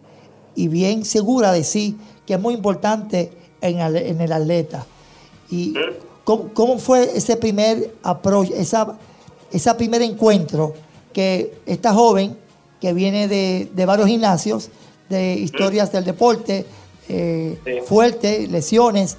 y 0.54 0.68
bien 0.68 1.04
segura 1.06 1.52
de 1.52 1.64
sí, 1.64 1.96
que 2.26 2.34
es 2.34 2.40
muy 2.40 2.52
importante 2.54 3.32
en, 3.62 3.78
en 3.80 4.20
el 4.20 4.32
atleta. 4.32 4.84
¿Y 5.50 5.72
cómo, 6.24 6.50
cómo 6.52 6.78
fue 6.78 7.16
ese 7.16 7.37
primer 7.37 7.94
approach, 8.02 8.50
esa, 8.50 8.98
ese 9.50 9.74
primer 9.74 10.02
encuentro 10.02 10.74
que 11.14 11.54
esta 11.64 11.94
joven 11.94 12.37
que 12.80 12.92
viene 12.92 13.26
de, 13.26 13.70
de 13.74 13.87
varios 13.87 14.06
gimnasios, 14.08 14.68
de 15.08 15.34
historias 15.34 15.90
del 15.90 16.04
deporte, 16.04 16.66
eh, 17.08 17.58
Sí. 17.64 17.72
fuerte, 17.87 18.46
lesiones, 18.48 19.16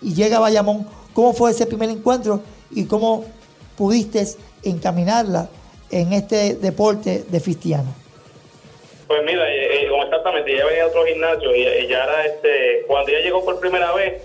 y 0.00 0.14
llega 0.14 0.38
a 0.38 0.40
Bayamón, 0.40 0.86
¿cómo 1.12 1.34
fue 1.34 1.50
ese 1.50 1.66
primer 1.66 1.90
encuentro 1.90 2.40
y 2.70 2.84
cómo 2.84 3.24
pudiste 3.76 4.26
encaminarla 4.62 5.50
en 5.90 6.12
este 6.12 6.54
deporte 6.56 7.24
de 7.28 7.40
Fistiano? 7.40 7.94
Pues 9.06 9.22
mira, 9.24 9.48
eh, 9.48 9.84
eh, 9.84 9.90
exactamente, 10.04 10.52
ella 10.52 10.66
venía 10.66 10.84
a 10.84 10.86
otro 10.88 11.04
gimnasio 11.06 11.54
y, 11.54 11.86
ya 11.86 12.04
era, 12.04 12.26
este, 12.26 12.82
cuando 12.88 13.12
ella 13.12 13.20
llegó 13.20 13.44
por 13.44 13.60
primera 13.60 13.92
vez, 13.92 14.22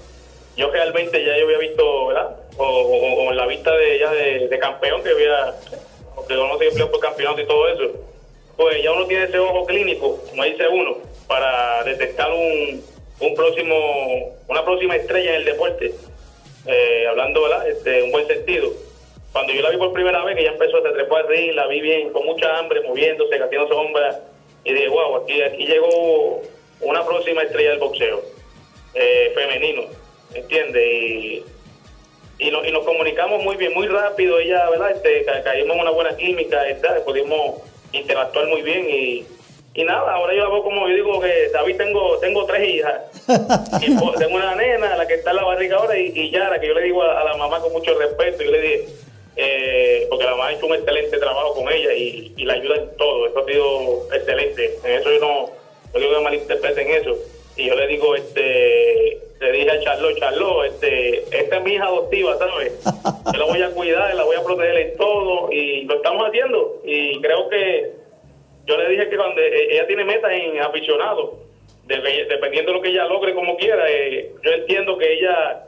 yo 0.57 0.71
realmente 0.71 1.23
ya 1.23 1.37
yo 1.37 1.45
había 1.45 1.59
visto, 1.59 2.07
¿verdad? 2.07 2.35
O, 2.57 3.31
la 3.31 3.45
vista 3.45 3.75
de 3.75 3.95
ella 3.95 4.11
de, 4.11 4.59
campeón 4.59 5.03
que 5.03 5.09
había, 5.09 5.55
que 6.27 6.35
uno 6.35 6.57
se 6.57 6.67
empleó 6.67 6.89
por 6.89 6.99
campeonato 6.99 7.41
y 7.41 7.47
todo 7.47 7.67
eso, 7.67 7.91
pues 8.57 8.83
ya 8.83 8.91
uno 8.91 9.05
tiene 9.05 9.25
ese 9.25 9.37
ojo 9.37 9.65
clínico, 9.65 10.19
como 10.29 10.43
dice 10.43 10.67
uno, 10.67 10.97
para 11.27 11.83
detectar 11.83 12.31
un, 12.31 12.83
un 13.19 13.35
próximo, 13.35 14.35
una 14.47 14.65
próxima 14.65 14.95
estrella 14.95 15.29
en 15.29 15.35
el 15.37 15.45
deporte, 15.45 15.93
eh, 16.65 17.05
hablando, 17.07 17.43
¿verdad? 17.43 17.69
Este, 17.69 18.03
un 18.03 18.11
buen 18.11 18.27
sentido. 18.27 18.71
Cuando 19.31 19.53
yo 19.53 19.61
la 19.61 19.69
vi 19.69 19.77
por 19.77 19.93
primera 19.93 20.23
vez, 20.25 20.35
que 20.35 20.41
ella 20.41 20.51
empezó, 20.51 20.81
se 20.81 20.89
trepó 20.89 21.15
al 21.17 21.27
ring, 21.27 21.53
la 21.53 21.67
vi 21.67 21.79
bien, 21.81 22.11
con 22.11 22.25
mucha 22.25 22.57
hambre, 22.57 22.81
moviéndose, 22.81 23.41
haciendo 23.41 23.67
sombra, 23.69 24.19
y 24.63 24.73
dije, 24.73 24.89
wow, 24.89 25.17
aquí, 25.17 25.41
aquí 25.41 25.65
llegó 25.65 26.41
una 26.81 27.05
próxima 27.05 27.41
estrella 27.43 27.71
del 27.71 27.79
boxeo, 27.79 28.21
eh, 28.93 29.31
femenino, 29.33 29.83
¿entiendes? 30.33 30.83
Y, 30.85 31.43
y, 32.39 32.51
nos, 32.51 32.67
y 32.67 32.71
nos 32.71 32.83
comunicamos 32.83 33.41
muy 33.43 33.55
bien, 33.55 33.73
muy 33.73 33.87
rápido, 33.87 34.37
ella, 34.39 34.69
¿verdad? 34.69 34.91
Este, 34.91 35.23
ca- 35.23 35.41
caímos 35.43 35.75
en 35.75 35.81
una 35.81 35.91
buena 35.91 36.15
química, 36.17 36.61
¿verdad? 36.63 37.03
pudimos 37.05 37.61
interactuar 37.93 38.47
muy 38.47 38.61
bien 38.63 38.85
y, 38.89 39.25
y 39.73 39.83
nada, 39.83 40.13
ahora 40.13 40.33
yo 40.33 40.49
veo 40.51 40.63
como 40.63 40.87
yo 40.89 40.95
digo 40.95 41.19
que 41.21 41.49
David 41.53 41.75
tengo 41.77 42.17
tengo 42.19 42.45
tres 42.45 42.67
hijas 42.69 43.01
y 43.81 43.85
tengo 43.85 44.35
una 44.35 44.55
nena, 44.55 44.95
la 44.97 45.05
que 45.07 45.15
está 45.15 45.29
en 45.31 45.35
la 45.37 45.43
barriga 45.45 45.77
ahora 45.77 45.97
y, 45.97 46.11
y 46.15 46.31
Yara, 46.31 46.59
que 46.59 46.67
yo 46.67 46.73
le 46.73 46.83
digo 46.83 47.03
a, 47.03 47.21
a 47.21 47.23
la 47.25 47.35
mamá 47.37 47.59
con 47.61 47.71
mucho 47.73 47.93
respeto, 47.97 48.43
yo 48.43 48.51
le 48.51 48.61
dije, 48.61 48.85
eh, 49.35 50.05
porque 50.09 50.25
la 50.25 50.31
mamá 50.31 50.47
ha 50.47 50.53
hecho 50.53 50.65
un 50.65 50.75
excelente 50.75 51.17
trabajo 51.17 51.53
con 51.53 51.71
ella 51.71 51.93
y, 51.93 52.33
la 52.43 52.53
ayuda 52.53 52.75
en 52.75 52.97
todo, 52.97 53.27
eso 53.27 53.39
ha 53.39 53.45
sido 53.45 54.13
excelente, 54.13 54.77
en 54.83 54.91
eso 54.99 55.11
yo 55.11 55.19
no, 55.19 55.49
no 55.93 55.99
digo 55.99 56.13
que 56.15 56.21
malinterpreten 56.21 56.89
eso, 56.91 57.17
y 57.55 57.67
yo 57.67 57.75
le 57.75 57.87
digo, 57.87 58.15
este, 58.15 59.19
le 59.39 59.51
dije 59.51 59.71
a 59.71 59.79
Charlo, 59.81 60.11
Charlo, 60.17 60.63
este, 60.63 61.23
esta 61.37 61.57
es 61.57 61.63
mi 61.63 61.73
hija 61.73 61.85
adoptiva, 61.85 62.37
¿sabes? 62.37 62.73
Yo 63.33 63.39
la 63.39 63.45
voy 63.45 63.61
a 63.61 63.69
cuidar, 63.71 64.13
la 64.15 64.23
voy 64.23 64.35
a 64.35 64.43
proteger 64.43 64.77
en 64.77 64.97
todo 64.97 65.51
y 65.51 65.83
lo 65.83 65.95
estamos 65.95 66.27
haciendo. 66.27 66.79
Y 66.85 67.19
creo 67.21 67.49
que 67.49 67.91
yo 68.65 68.77
le 68.77 68.89
dije 68.89 69.09
que 69.09 69.17
cuando 69.17 69.41
eh, 69.41 69.73
ella 69.73 69.85
tiene 69.87 70.05
metas 70.05 70.31
en 70.31 70.59
aficionado, 70.59 71.39
de- 71.87 72.25
dependiendo 72.29 72.71
de 72.71 72.77
lo 72.77 72.81
que 72.83 72.89
ella 72.89 73.05
logre 73.05 73.33
como 73.33 73.57
quiera, 73.57 73.85
eh, 73.91 74.31
yo 74.43 74.51
entiendo 74.51 74.97
que 74.97 75.11
ella 75.13 75.63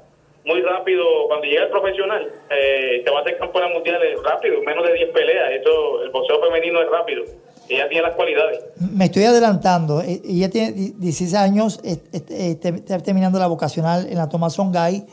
muy 0.45 0.61
rápido, 0.61 1.03
cuando 1.27 1.45
llegue 1.45 1.59
al 1.59 1.69
profesional, 1.69 2.27
eh, 2.49 3.01
te 3.03 3.09
va 3.11 3.19
a 3.19 3.21
hacer 3.21 3.37
campeona 3.37 3.69
mundial 3.69 3.97
rápido, 4.23 4.55
en 4.59 4.65
menos 4.65 4.85
de 4.87 4.93
10 4.93 5.09
peleas, 5.11 5.51
eso, 5.59 6.01
el 6.03 6.09
boxeo 6.11 6.39
femenino 6.41 6.81
es 6.81 6.89
rápido, 6.89 7.23
ella 7.69 7.87
tiene 7.87 8.03
las 8.07 8.15
cualidades. 8.15 8.59
Me 8.91 9.05
estoy 9.05 9.23
adelantando. 9.23 10.01
Eh, 10.01 10.21
Ella 10.27 10.49
tiene 10.49 10.73
di- 10.73 10.93
16 10.97 11.33
años, 11.33 11.79
está 11.83 12.99
terminando 12.99 13.39
la 13.39 13.47
vocacional 13.47 14.05
en 14.09 14.17
la 14.17 14.27
Tomás 14.27 14.57
Gay. 14.71 15.05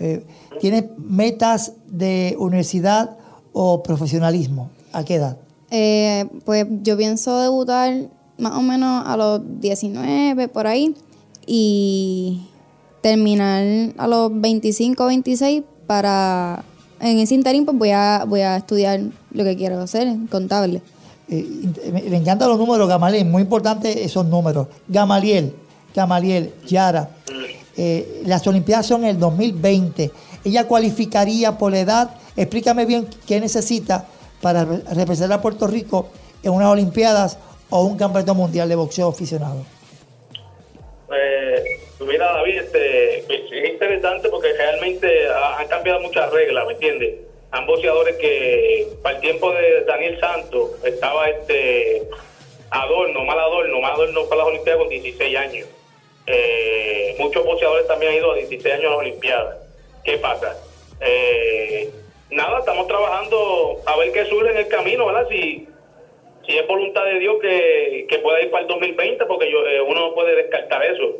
Eh, 0.00 0.22
¿Tienes 0.60 0.84
metas 0.96 1.74
de 1.86 2.34
universidad 2.38 3.18
o 3.52 3.82
profesionalismo? 3.82 4.70
¿A 4.92 5.04
qué 5.04 5.16
edad? 5.16 5.36
Eh, 5.70 6.24
pues 6.46 6.64
yo 6.82 6.96
pienso 6.96 7.38
debutar 7.42 7.92
más 8.38 8.52
o 8.56 8.62
menos 8.62 9.02
a 9.06 9.16
los 9.18 9.60
19 9.60 10.48
por 10.48 10.66
ahí 10.66 10.94
y 11.46 12.40
terminar 13.00 13.64
a 13.96 14.06
los 14.06 14.30
25 14.40 15.06
26 15.06 15.62
para 15.86 16.64
en 17.00 17.18
ese 17.18 17.34
interín 17.34 17.64
pues 17.64 17.76
voy 17.78 17.90
a 17.90 18.24
voy 18.26 18.40
a 18.40 18.56
estudiar 18.56 19.00
lo 19.32 19.44
que 19.44 19.56
quiero 19.56 19.80
hacer, 19.80 20.14
contable. 20.30 20.82
Eh, 21.28 21.46
me, 21.92 22.16
encantan 22.16 22.48
los 22.48 22.58
números, 22.58 22.88
Gamaliel. 22.88 23.26
Muy 23.26 23.42
importante 23.42 24.04
esos 24.04 24.24
números. 24.26 24.66
Gamaliel, 24.88 25.54
Gamaliel, 25.94 26.54
Yara. 26.66 27.10
eh, 27.76 28.22
las 28.26 28.46
Olimpiadas 28.46 28.86
son 28.86 29.04
el 29.04 29.18
2020. 29.18 30.10
Ella 30.44 30.66
cualificaría 30.66 31.56
por 31.58 31.72
la 31.72 31.80
edad. 31.80 32.10
Explícame 32.36 32.86
bien 32.86 33.06
qué 33.26 33.40
necesita 33.40 34.06
para 34.40 34.64
re- 34.64 34.82
representar 34.92 35.38
a 35.38 35.42
Puerto 35.42 35.66
Rico 35.66 36.08
en 36.42 36.52
unas 36.52 36.68
Olimpiadas 36.68 37.36
o 37.70 37.84
un 37.84 37.96
campeonato 37.96 38.34
mundial 38.34 38.68
de 38.68 38.74
boxeo 38.76 39.08
aficionado. 39.08 39.56
Mira, 42.08 42.32
David, 42.32 42.58
este, 42.60 43.18
es 43.18 43.70
interesante 43.70 44.28
porque 44.30 44.52
realmente 44.54 45.28
ha- 45.28 45.58
han 45.58 45.68
cambiado 45.68 46.00
muchas 46.00 46.30
reglas, 46.32 46.66
¿me 46.66 46.72
entiendes? 46.72 47.14
Han 47.50 47.66
boxeadores 47.66 48.16
que, 48.16 48.86
para 49.02 49.16
el 49.16 49.20
tiempo 49.20 49.52
de 49.52 49.84
Daniel 49.84 50.18
Santos, 50.18 50.70
estaba 50.84 51.28
este 51.28 52.02
Adorno, 52.70 53.24
mal 53.24 53.38
Adorno, 53.38 53.80
mal 53.80 53.92
Adorno 53.92 54.24
para 54.28 54.38
las 54.40 54.48
Olimpiadas 54.48 54.80
con 54.80 54.88
16 54.88 55.36
años. 55.36 55.68
Eh, 56.26 57.14
muchos 57.18 57.44
boxeadores 57.44 57.86
también 57.86 58.12
han 58.12 58.18
ido 58.18 58.32
a 58.32 58.36
16 58.36 58.74
años 58.74 58.86
a 58.86 58.90
las 58.90 58.98
Olimpiadas. 58.98 59.56
¿Qué 60.04 60.18
pasa? 60.18 60.56
Eh, 61.00 61.90
nada, 62.30 62.58
estamos 62.60 62.86
trabajando 62.86 63.80
a 63.86 63.96
ver 63.96 64.12
qué 64.12 64.24
surge 64.26 64.50
en 64.50 64.58
el 64.58 64.68
camino, 64.68 65.06
¿verdad? 65.06 65.26
Si, 65.30 65.68
si 66.46 66.58
es 66.58 66.66
voluntad 66.66 67.04
de 67.04 67.18
Dios 67.18 67.36
que, 67.40 68.06
que 68.08 68.18
pueda 68.18 68.40
ir 68.42 68.50
para 68.50 68.62
el 68.62 68.68
2020, 68.68 69.24
porque 69.26 69.50
yo, 69.50 69.66
eh, 69.66 69.80
uno 69.80 70.08
no 70.08 70.14
puede 70.14 70.34
descartar 70.36 70.82
eso. 70.84 71.16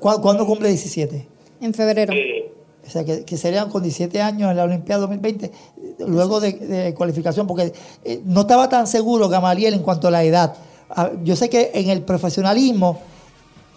¿Cu- 0.00 0.20
¿Cuándo 0.20 0.46
cumple 0.46 0.68
17? 0.68 1.26
En 1.60 1.74
febrero. 1.74 2.12
Sí. 2.12 2.44
O 2.86 2.90
sea, 2.90 3.04
que, 3.04 3.24
que 3.24 3.36
serían 3.38 3.70
con 3.70 3.82
17 3.82 4.20
años 4.20 4.50
en 4.50 4.56
la 4.58 4.64
Olimpiada 4.64 5.00
2020, 5.02 5.46
eh, 5.46 5.52
luego 6.06 6.38
de, 6.40 6.52
de 6.52 6.92
cualificación, 6.94 7.46
porque 7.46 7.72
eh, 8.04 8.20
no 8.26 8.42
estaba 8.42 8.68
tan 8.68 8.86
seguro 8.86 9.28
Gamaliel 9.28 9.72
en 9.74 9.80
cuanto 9.82 10.08
a 10.08 10.10
la 10.10 10.22
edad. 10.22 10.54
Ah, 10.90 11.10
yo 11.22 11.34
sé 11.34 11.48
que 11.48 11.70
en 11.74 11.88
el 11.88 12.02
profesionalismo, 12.02 13.00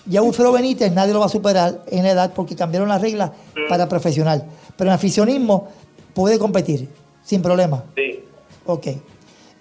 ya 0.05 0.21
Wilfredo 0.21 0.51
Benítez 0.51 0.91
nadie 0.91 1.13
lo 1.13 1.19
va 1.21 1.27
a 1.27 1.29
superar 1.29 1.83
en 1.87 2.03
la 2.03 2.11
edad 2.11 2.33
porque 2.35 2.55
cambiaron 2.55 2.89
las 2.89 3.01
reglas 3.01 3.31
para 3.69 3.87
profesional. 3.87 4.45
Pero 4.75 4.89
en 4.89 4.93
aficionismo 4.95 5.67
puede 6.13 6.37
competir 6.37 6.89
sin 7.23 7.41
problema. 7.41 7.85
Sí. 7.95 8.19
Ok. 8.65 8.87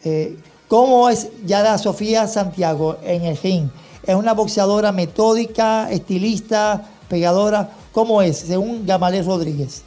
Eh, 0.05 0.37
¿Cómo 0.69 1.09
es 1.09 1.29
Yara 1.45 1.79
Sofía 1.79 2.27
Santiago 2.27 2.97
en 3.05 3.25
el 3.25 3.37
ring? 3.37 3.69
¿Es 4.07 4.15
una 4.15 4.35
boxeadora 4.35 4.93
metódica, 4.93 5.91
estilista, 5.91 6.83
pegadora? 7.09 7.71
¿Cómo 7.91 8.23
es, 8.23 8.39
según 8.39 8.87
Gamaliel 8.87 9.27
Rodríguez? 9.27 9.85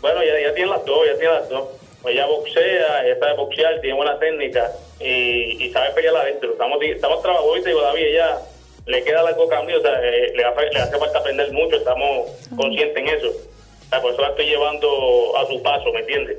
Bueno, 0.00 0.20
ya, 0.24 0.48
ya 0.48 0.54
tiene 0.54 0.70
las 0.70 0.84
dos, 0.86 0.98
ya 1.06 1.18
tiene 1.18 1.34
las 1.34 1.48
dos. 1.50 1.64
Ella 2.06 2.26
boxea, 2.26 3.04
ella 3.04 3.18
sabe 3.18 3.36
boxear, 3.36 3.80
tiene 3.80 3.96
buena 3.96 4.18
técnica 4.18 4.72
y, 4.98 5.62
y 5.62 5.70
sabe 5.72 5.90
pelear 5.90 6.16
adentro. 6.16 6.52
Estamos, 6.52 6.78
estamos 6.82 7.22
trabajando, 7.22 7.56
y 7.56 7.62
te 7.62 7.68
digo, 7.68 7.82
David, 7.82 8.04
ella 8.04 8.38
le 8.86 9.04
queda 9.04 9.22
largo 9.22 9.48
camino, 9.48 9.78
o 9.78 9.82
sea, 9.82 9.98
eh, 10.02 10.32
le, 10.34 10.44
hace, 10.44 10.70
le 10.70 10.78
hace 10.78 10.98
falta 10.98 11.18
aprender 11.18 11.52
mucho, 11.52 11.76
estamos 11.76 12.30
conscientes 12.56 12.96
en 12.96 13.08
eso. 13.08 13.28
O 13.28 13.88
sea, 13.90 14.00
por 14.00 14.12
eso 14.12 14.22
la 14.22 14.28
estoy 14.28 14.46
llevando 14.46 15.36
a 15.36 15.46
su 15.46 15.62
paso, 15.62 15.92
¿me 15.92 16.00
entiendes? 16.00 16.38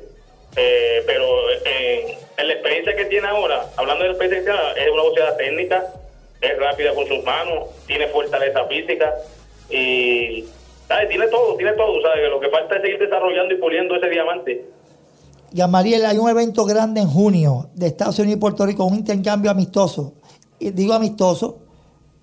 Eh, 0.56 1.04
pero 1.06 1.52
eh, 1.66 2.18
en 2.38 2.48
la 2.48 2.54
experiencia 2.54 2.96
que 2.96 3.06
tiene 3.06 3.28
ahora, 3.28 3.66
hablando 3.76 4.04
de 4.04 4.10
la 4.10 4.16
experiencia 4.16 4.56
es 4.76 4.90
una 4.90 5.04
boxeadora 5.04 5.38
técnica, 5.38 5.86
es 6.46 6.60
rápida 6.60 6.94
con 6.94 7.08
sus 7.08 7.24
manos, 7.24 7.70
tiene 7.88 8.08
fortaleza 8.08 8.66
física 8.66 9.14
y 9.70 10.46
¿sabes? 10.88 11.10
tiene 11.10 11.28
todo, 11.28 11.56
tiene 11.56 11.74
todo. 11.74 12.02
¿sabes? 12.02 12.30
Lo 12.30 12.40
que 12.40 12.50
falta 12.50 12.76
es 12.76 12.82
seguir 12.82 13.00
desarrollando 13.00 13.54
y 13.54 13.58
puliendo 13.58 13.96
ese 13.96 14.10
diamante. 14.10 14.66
Gamaliel, 15.52 16.06
hay 16.06 16.18
un 16.18 16.30
evento 16.30 16.66
grande 16.66 17.02
en 17.02 17.08
junio 17.08 17.70
de 17.74 17.88
Estados 17.88 18.20
Unidos 18.20 18.38
y 18.38 18.40
Puerto 18.40 18.66
Rico, 18.66 18.86
un 18.86 18.96
intercambio 18.96 19.50
amistoso. 19.52 20.14
Y 20.60 20.72
digo 20.72 20.94
amistoso 20.94 21.60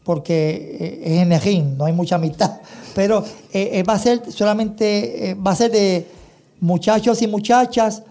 porque 0.05 0.77
eh, 0.81 1.01
es 1.05 1.23
en 1.23 1.29
Nejín, 1.29 1.79
no 1.79 1.85
hay 1.85 1.93
mucha 1.93 2.17
amistad, 2.17 2.61
pero 2.95 3.25
eh, 3.53 3.71
eh, 3.73 3.83
va 3.85 3.95
a 3.95 3.99
ser 3.99 4.31
solamente, 4.31 5.37
va 5.45 5.53
a 5.53 5.57
ser 5.57 5.71
de 5.71 6.07
muchachos 6.61 7.23
y 7.23 7.27
muchachas, 7.27 8.03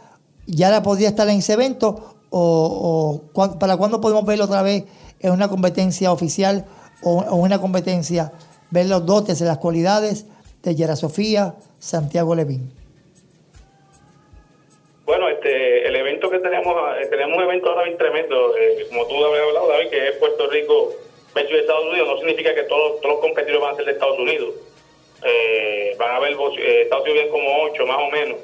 ya 0.46 0.70
la 0.70 0.82
podría 0.82 1.10
estar 1.10 1.28
en 1.30 1.40
ese 1.40 1.54
evento, 1.54 2.16
o, 2.32 3.22
para 3.60 3.78
cuándo 3.78 4.02
podemos 4.02 4.26
verlo 4.26 4.46
otra 4.46 4.64
vez 4.64 4.86
en 5.20 5.32
una 5.32 5.50
competencia 5.50 6.12
oficial 6.12 6.66
o, 7.04 7.36
una 7.36 7.60
competencia, 7.60 8.32
ver 8.72 8.88
los 8.88 9.06
dotes 9.06 9.42
y 9.42 9.44
las 9.44 9.58
cualidades 9.58 10.26
de 10.64 10.76
Yara 10.76 10.96
Sofía, 10.96 11.56
Santiago 11.80 12.34
Levín. 12.34 12.72
Bueno, 15.06 15.28
este, 15.28 15.88
el 15.88 15.96
evento 15.96 16.30
que 16.30 16.40
tenemos, 16.40 16.74
eh, 17.02 17.08
tenemos 17.08 17.38
un 17.38 17.44
evento 17.44 17.70
ahora 17.70 17.84
bien 17.84 17.98
tremendo, 17.98 18.56
eh, 18.56 18.88
como 18.90 19.06
tú 19.08 19.26
habías 19.26 19.48
hablado, 19.48 19.68
David, 19.68 19.90
que 19.90 20.08
es 20.08 20.16
Puerto 20.16 20.50
Rico 20.50 20.94
versus 21.36 21.58
Estados 21.58 21.86
Unidos, 21.86 22.08
no 22.08 22.18
significa 22.18 22.56
que 22.56 22.64
todos, 22.64 23.02
todos 23.02 23.16
los 23.16 23.22
competidores 23.22 23.62
van 23.62 23.74
a 23.74 23.76
ser 23.76 23.86
de 23.86 23.92
Estados 23.92 24.20
Unidos. 24.20 24.54
Eh, 25.24 25.96
van 25.98 26.12
a 26.12 26.16
haber, 26.16 26.32
eh, 26.32 26.82
Estados 26.84 27.08
Unidos 27.08 27.28
como 27.32 27.64
8 27.64 27.86
más 27.86 27.98
o 27.98 28.10
menos. 28.10 28.38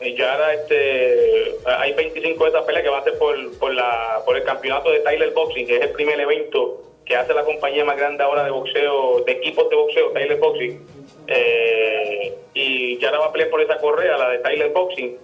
Ya 0.00 0.32
ahora 0.32 0.54
este, 0.54 1.56
hay 1.64 1.92
25 1.94 2.44
de 2.44 2.50
esas 2.50 2.64
peleas 2.64 2.84
que 2.84 2.90
van 2.90 3.00
a 3.00 3.04
ser 3.04 3.18
por, 3.18 3.58
por, 3.58 3.74
la, 3.74 4.22
por 4.24 4.36
el 4.36 4.44
campeonato 4.44 4.90
de 4.90 5.00
Tyler 5.00 5.30
Boxing, 5.30 5.66
que 5.66 5.76
es 5.76 5.82
el 5.82 5.90
primer 5.90 6.20
evento 6.20 6.82
que 7.04 7.16
hace 7.16 7.32
la 7.32 7.44
compañía 7.44 7.84
más 7.84 7.96
grande 7.96 8.22
ahora 8.22 8.44
de 8.44 8.50
boxeo, 8.50 9.20
de 9.20 9.32
equipos 9.32 9.70
de 9.70 9.76
boxeo, 9.76 10.10
Tyler 10.10 10.38
Boxing. 10.38 10.86
Eh, 11.28 12.34
y 12.52 12.98
ya 12.98 13.08
ahora 13.08 13.20
va 13.20 13.26
a 13.26 13.32
pelear 13.32 13.50
por 13.50 13.60
esa 13.60 13.78
correa, 13.78 14.16
la 14.16 14.30
de 14.30 14.38
Tyler 14.38 14.70
Boxing. 14.70 15.16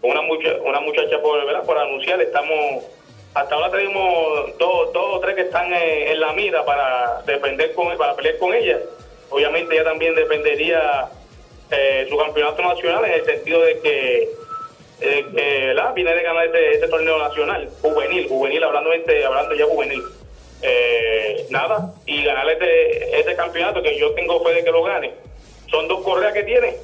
Con 0.00 0.10
una, 0.10 0.22
mucha, 0.22 0.56
una 0.64 0.80
muchacha 0.80 1.20
por, 1.20 1.44
¿verdad? 1.44 1.64
por 1.64 1.78
anunciar, 1.78 2.20
estamos 2.22 2.84
hasta 3.34 3.54
ahora 3.56 3.70
tenemos 3.70 4.56
dos, 4.58 4.92
dos 4.92 5.16
o 5.16 5.20
tres 5.20 5.34
que 5.34 5.42
están 5.42 5.72
eh, 5.72 6.12
en 6.12 6.20
la 6.20 6.32
mira 6.32 6.64
para 6.64 7.20
defender 7.26 7.74
con 7.74 7.96
para 7.98 8.14
pelear 8.14 8.38
con 8.38 8.54
ella. 8.54 8.78
Obviamente 9.28 9.74
ella 9.74 9.84
también 9.84 10.14
defendería 10.14 11.08
eh, 11.76 12.06
su 12.08 12.16
campeonato 12.16 12.62
nacional 12.62 13.04
en 13.04 13.12
el 13.12 13.24
sentido 13.24 13.62
de 13.62 13.80
que, 13.80 14.22
eh, 15.00 15.26
que, 15.34 15.74
viene 15.94 16.14
de 16.14 16.22
ganar 16.22 16.46
este, 16.46 16.72
este 16.74 16.88
torneo 16.88 17.18
nacional, 17.18 17.68
juvenil, 17.82 18.28
juvenil, 18.28 18.64
hablando, 18.64 18.92
este, 18.92 19.24
hablando 19.24 19.54
ya 19.54 19.66
juvenil. 19.66 20.02
Eh, 20.62 21.46
nada, 21.50 21.92
y 22.06 22.24
ganar 22.24 22.48
este, 22.48 23.20
este 23.20 23.36
campeonato 23.36 23.82
que 23.82 23.98
yo 23.98 24.12
tengo 24.12 24.42
fe 24.42 24.54
de 24.54 24.64
que 24.64 24.70
lo 24.70 24.82
gane. 24.82 25.12
Son 25.70 25.88
dos 25.88 26.02
correas 26.02 26.32
que 26.32 26.44
tiene 26.44 26.74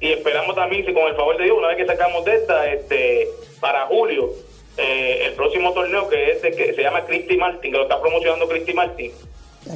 y 0.00 0.12
esperamos 0.12 0.54
también, 0.56 0.84
si 0.84 0.92
con 0.92 1.04
el 1.04 1.14
favor 1.14 1.36
de 1.36 1.44
Dios, 1.44 1.58
una 1.58 1.68
vez 1.68 1.76
que 1.76 1.86
sacamos 1.86 2.24
de 2.24 2.34
esta, 2.36 2.72
este, 2.72 3.28
para 3.60 3.86
julio, 3.86 4.30
eh, 4.78 5.26
el 5.26 5.32
próximo 5.34 5.72
torneo 5.72 6.08
que 6.08 6.32
es 6.32 6.42
de, 6.42 6.52
que 6.52 6.72
se 6.72 6.82
llama 6.82 7.04
Christy 7.04 7.36
Martin, 7.36 7.70
que 7.70 7.76
lo 7.76 7.82
está 7.82 8.00
promocionando 8.00 8.48
Christy 8.48 8.72
Martin, 8.72 9.12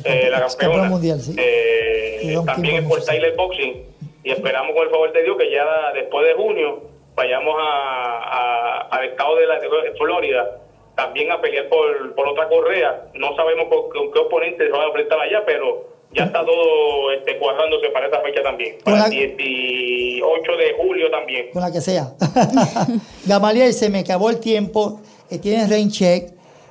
eh, 0.05 0.29
la 0.31 0.41
Campeón 0.41 0.59
campeona, 0.59 0.89
mundial, 0.89 1.21
sí. 1.21 1.35
eh, 1.37 2.39
también 2.47 2.77
es 2.77 2.89
por. 2.89 3.05
Tyler 3.05 3.35
Boxing 3.37 3.83
y 4.25 4.31
esperamos 4.33 4.75
con 4.75 4.85
el 4.85 4.91
favor 4.91 5.13
de 5.13 5.23
Dios 5.23 5.37
que 5.39 5.51
ya 5.51 5.65
después 5.95 6.27
de 6.27 6.35
junio 6.35 6.83
vayamos 7.15 7.55
a, 7.59 8.19
a- 8.19 8.81
al 8.89 9.05
estado 9.05 9.37
de, 9.37 9.47
la, 9.47 9.61
de 9.61 9.93
Florida 9.97 10.59
también 10.97 11.31
a 11.31 11.41
pelear 11.41 11.69
por, 11.69 12.15
por 12.15 12.29
otra 12.29 12.49
correa. 12.49 13.07
No 13.15 13.35
sabemos 13.37 13.67
con, 13.69 13.89
con 13.91 14.13
qué 14.13 14.19
oponente 14.21 14.65
se 14.67 14.71
van 14.71 14.81
a 14.83 14.87
enfrentar 14.87 15.21
allá, 15.21 15.43
pero 15.45 15.89
ya 16.13 16.25
está 16.25 16.45
todo 16.45 17.11
este, 17.13 17.37
cuadrándose 17.39 17.89
para 17.91 18.07
esa 18.07 18.21
fecha 18.21 18.43
también. 18.43 18.77
Para 18.85 18.97
Hola. 18.97 19.05
el 19.07 19.37
18 19.37 20.57
de 20.57 20.73
julio 20.75 21.11
también. 21.11 21.51
con 21.53 21.63
la 21.63 21.73
que 21.73 21.81
sea. 21.81 22.13
Gamaliel, 23.27 23.73
se 23.73 23.91
me 23.91 24.01
acabó 24.01 24.31
el 24.31 24.39
tiempo. 24.41 25.01
Eh, 25.31 25.39
tienes 25.39 25.69
rain 25.69 25.91
check. 25.91 26.31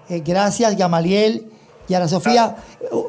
Eh, 0.10 0.22
gracias, 0.26 0.78
Gamaliel. 0.78 1.44
Yara 1.88 2.08
Sofía, 2.08 2.56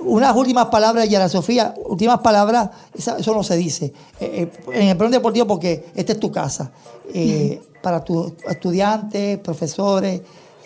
unas 0.05 0.35
últimas 0.35 0.67
palabras, 0.67 1.09
Yara 1.09 1.29
Sofía, 1.29 1.75
últimas 1.87 2.19
palabras, 2.21 2.71
eso 2.95 3.35
no 3.35 3.43
se 3.43 3.57
dice. 3.57 3.93
Eh, 4.21 4.51
eh, 4.51 4.73
en 4.73 4.89
el 4.89 4.97
plan 4.97 5.11
deportivo, 5.11 5.47
porque 5.47 5.87
esta 5.95 6.13
es 6.13 6.21
tu 6.21 6.31
casa. 6.31 6.71
Eh, 7.13 7.61
para 7.83 8.03
tus 8.03 8.33
estudiantes, 8.49 9.39
profesores, 9.39 10.23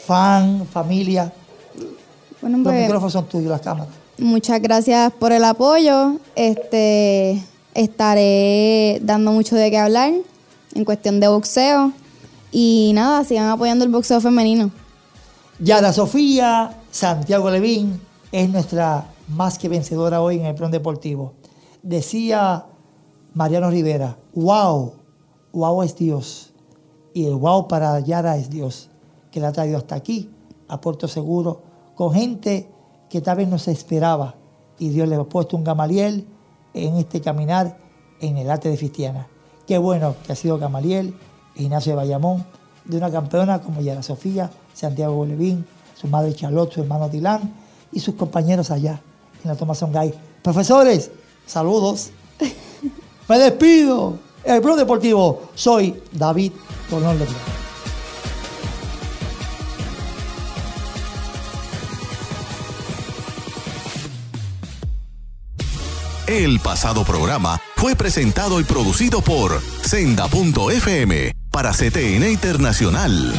fan, 0.06 0.66
familia. 0.66 1.32
Bueno, 2.40 2.58
Los 2.58 2.64
pues, 2.64 2.82
micrófonos 2.82 3.12
son 3.12 3.26
tuyos, 3.26 3.50
las 3.50 3.60
cámaras. 3.60 3.92
muchas 4.18 4.62
gracias 4.62 5.12
por 5.12 5.32
el 5.32 5.44
apoyo. 5.44 6.14
Este, 6.36 7.42
estaré 7.74 9.00
dando 9.02 9.32
mucho 9.32 9.56
de 9.56 9.70
qué 9.70 9.78
hablar 9.78 10.12
en 10.74 10.84
cuestión 10.84 11.20
de 11.20 11.28
boxeo. 11.28 11.92
Y 12.50 12.92
nada, 12.94 13.24
sigan 13.24 13.48
apoyando 13.48 13.84
el 13.84 13.90
boxeo 13.90 14.20
femenino. 14.20 14.70
Yara 15.58 15.92
Sofía 15.92 16.77
Santiago 16.90 17.50
Levín 17.50 18.00
es 18.32 18.48
nuestra 18.48 19.06
más 19.28 19.58
que 19.58 19.68
vencedora 19.68 20.22
hoy 20.22 20.38
en 20.38 20.46
el 20.46 20.54
plan 20.54 20.70
deportivo. 20.70 21.34
Decía 21.82 22.66
Mariano 23.34 23.70
Rivera, 23.70 24.16
wow, 24.34 24.94
wow 25.52 25.82
es 25.82 25.96
Dios. 25.96 26.52
Y 27.12 27.26
el 27.26 27.34
wow 27.34 27.68
para 27.68 28.00
Yara 28.00 28.36
es 28.36 28.48
Dios, 28.48 28.88
que 29.30 29.38
la 29.38 29.48
ha 29.48 29.52
traído 29.52 29.76
hasta 29.76 29.96
aquí, 29.96 30.30
a 30.66 30.80
Puerto 30.80 31.08
Seguro, 31.08 31.62
con 31.94 32.12
gente 32.12 32.68
que 33.10 33.20
tal 33.20 33.36
vez 33.36 33.48
no 33.48 33.58
se 33.58 33.72
esperaba. 33.72 34.34
Y 34.78 34.88
Dios 34.88 35.08
le 35.08 35.16
ha 35.16 35.24
puesto 35.24 35.56
un 35.56 35.64
Gamaliel 35.64 36.26
en 36.72 36.96
este 36.96 37.20
caminar 37.20 37.76
en 38.20 38.38
el 38.38 38.50
arte 38.50 38.70
de 38.70 38.78
Cristiana. 38.78 39.28
Qué 39.66 39.76
bueno 39.76 40.14
que 40.24 40.32
ha 40.32 40.36
sido 40.36 40.58
Gamaliel, 40.58 41.14
Ignacio 41.54 41.92
de 41.92 41.96
Bayamón, 41.96 42.46
de 42.86 42.96
una 42.96 43.10
campeona 43.10 43.60
como 43.60 43.82
Yara 43.82 44.02
Sofía, 44.02 44.50
Santiago 44.72 45.26
Levín, 45.26 45.66
su 45.98 46.06
madre 46.06 46.34
Charlotte, 46.34 46.72
su 46.72 46.80
hermano 46.82 47.08
Dylan 47.08 47.52
y 47.92 48.00
sus 48.00 48.14
compañeros 48.14 48.70
allá 48.70 49.00
en 49.42 49.50
la 49.50 49.56
Thomason 49.56 49.92
Guy. 49.92 50.14
Profesores, 50.42 51.10
saludos. 51.46 52.10
Me 53.28 53.38
despido. 53.38 54.18
El 54.44 54.62
Pro 54.62 54.76
Deportivo, 54.76 55.50
soy 55.54 56.00
David 56.12 56.52
Colón 56.88 57.18
Lebrón. 57.18 57.36
El 66.26 66.60
pasado 66.60 67.04
programa 67.04 67.58
fue 67.76 67.96
presentado 67.96 68.60
y 68.60 68.64
producido 68.64 69.22
por 69.22 69.60
Senda.fm 69.82 71.32
para 71.50 71.72
CTN 71.72 72.30
Internacional. 72.30 73.32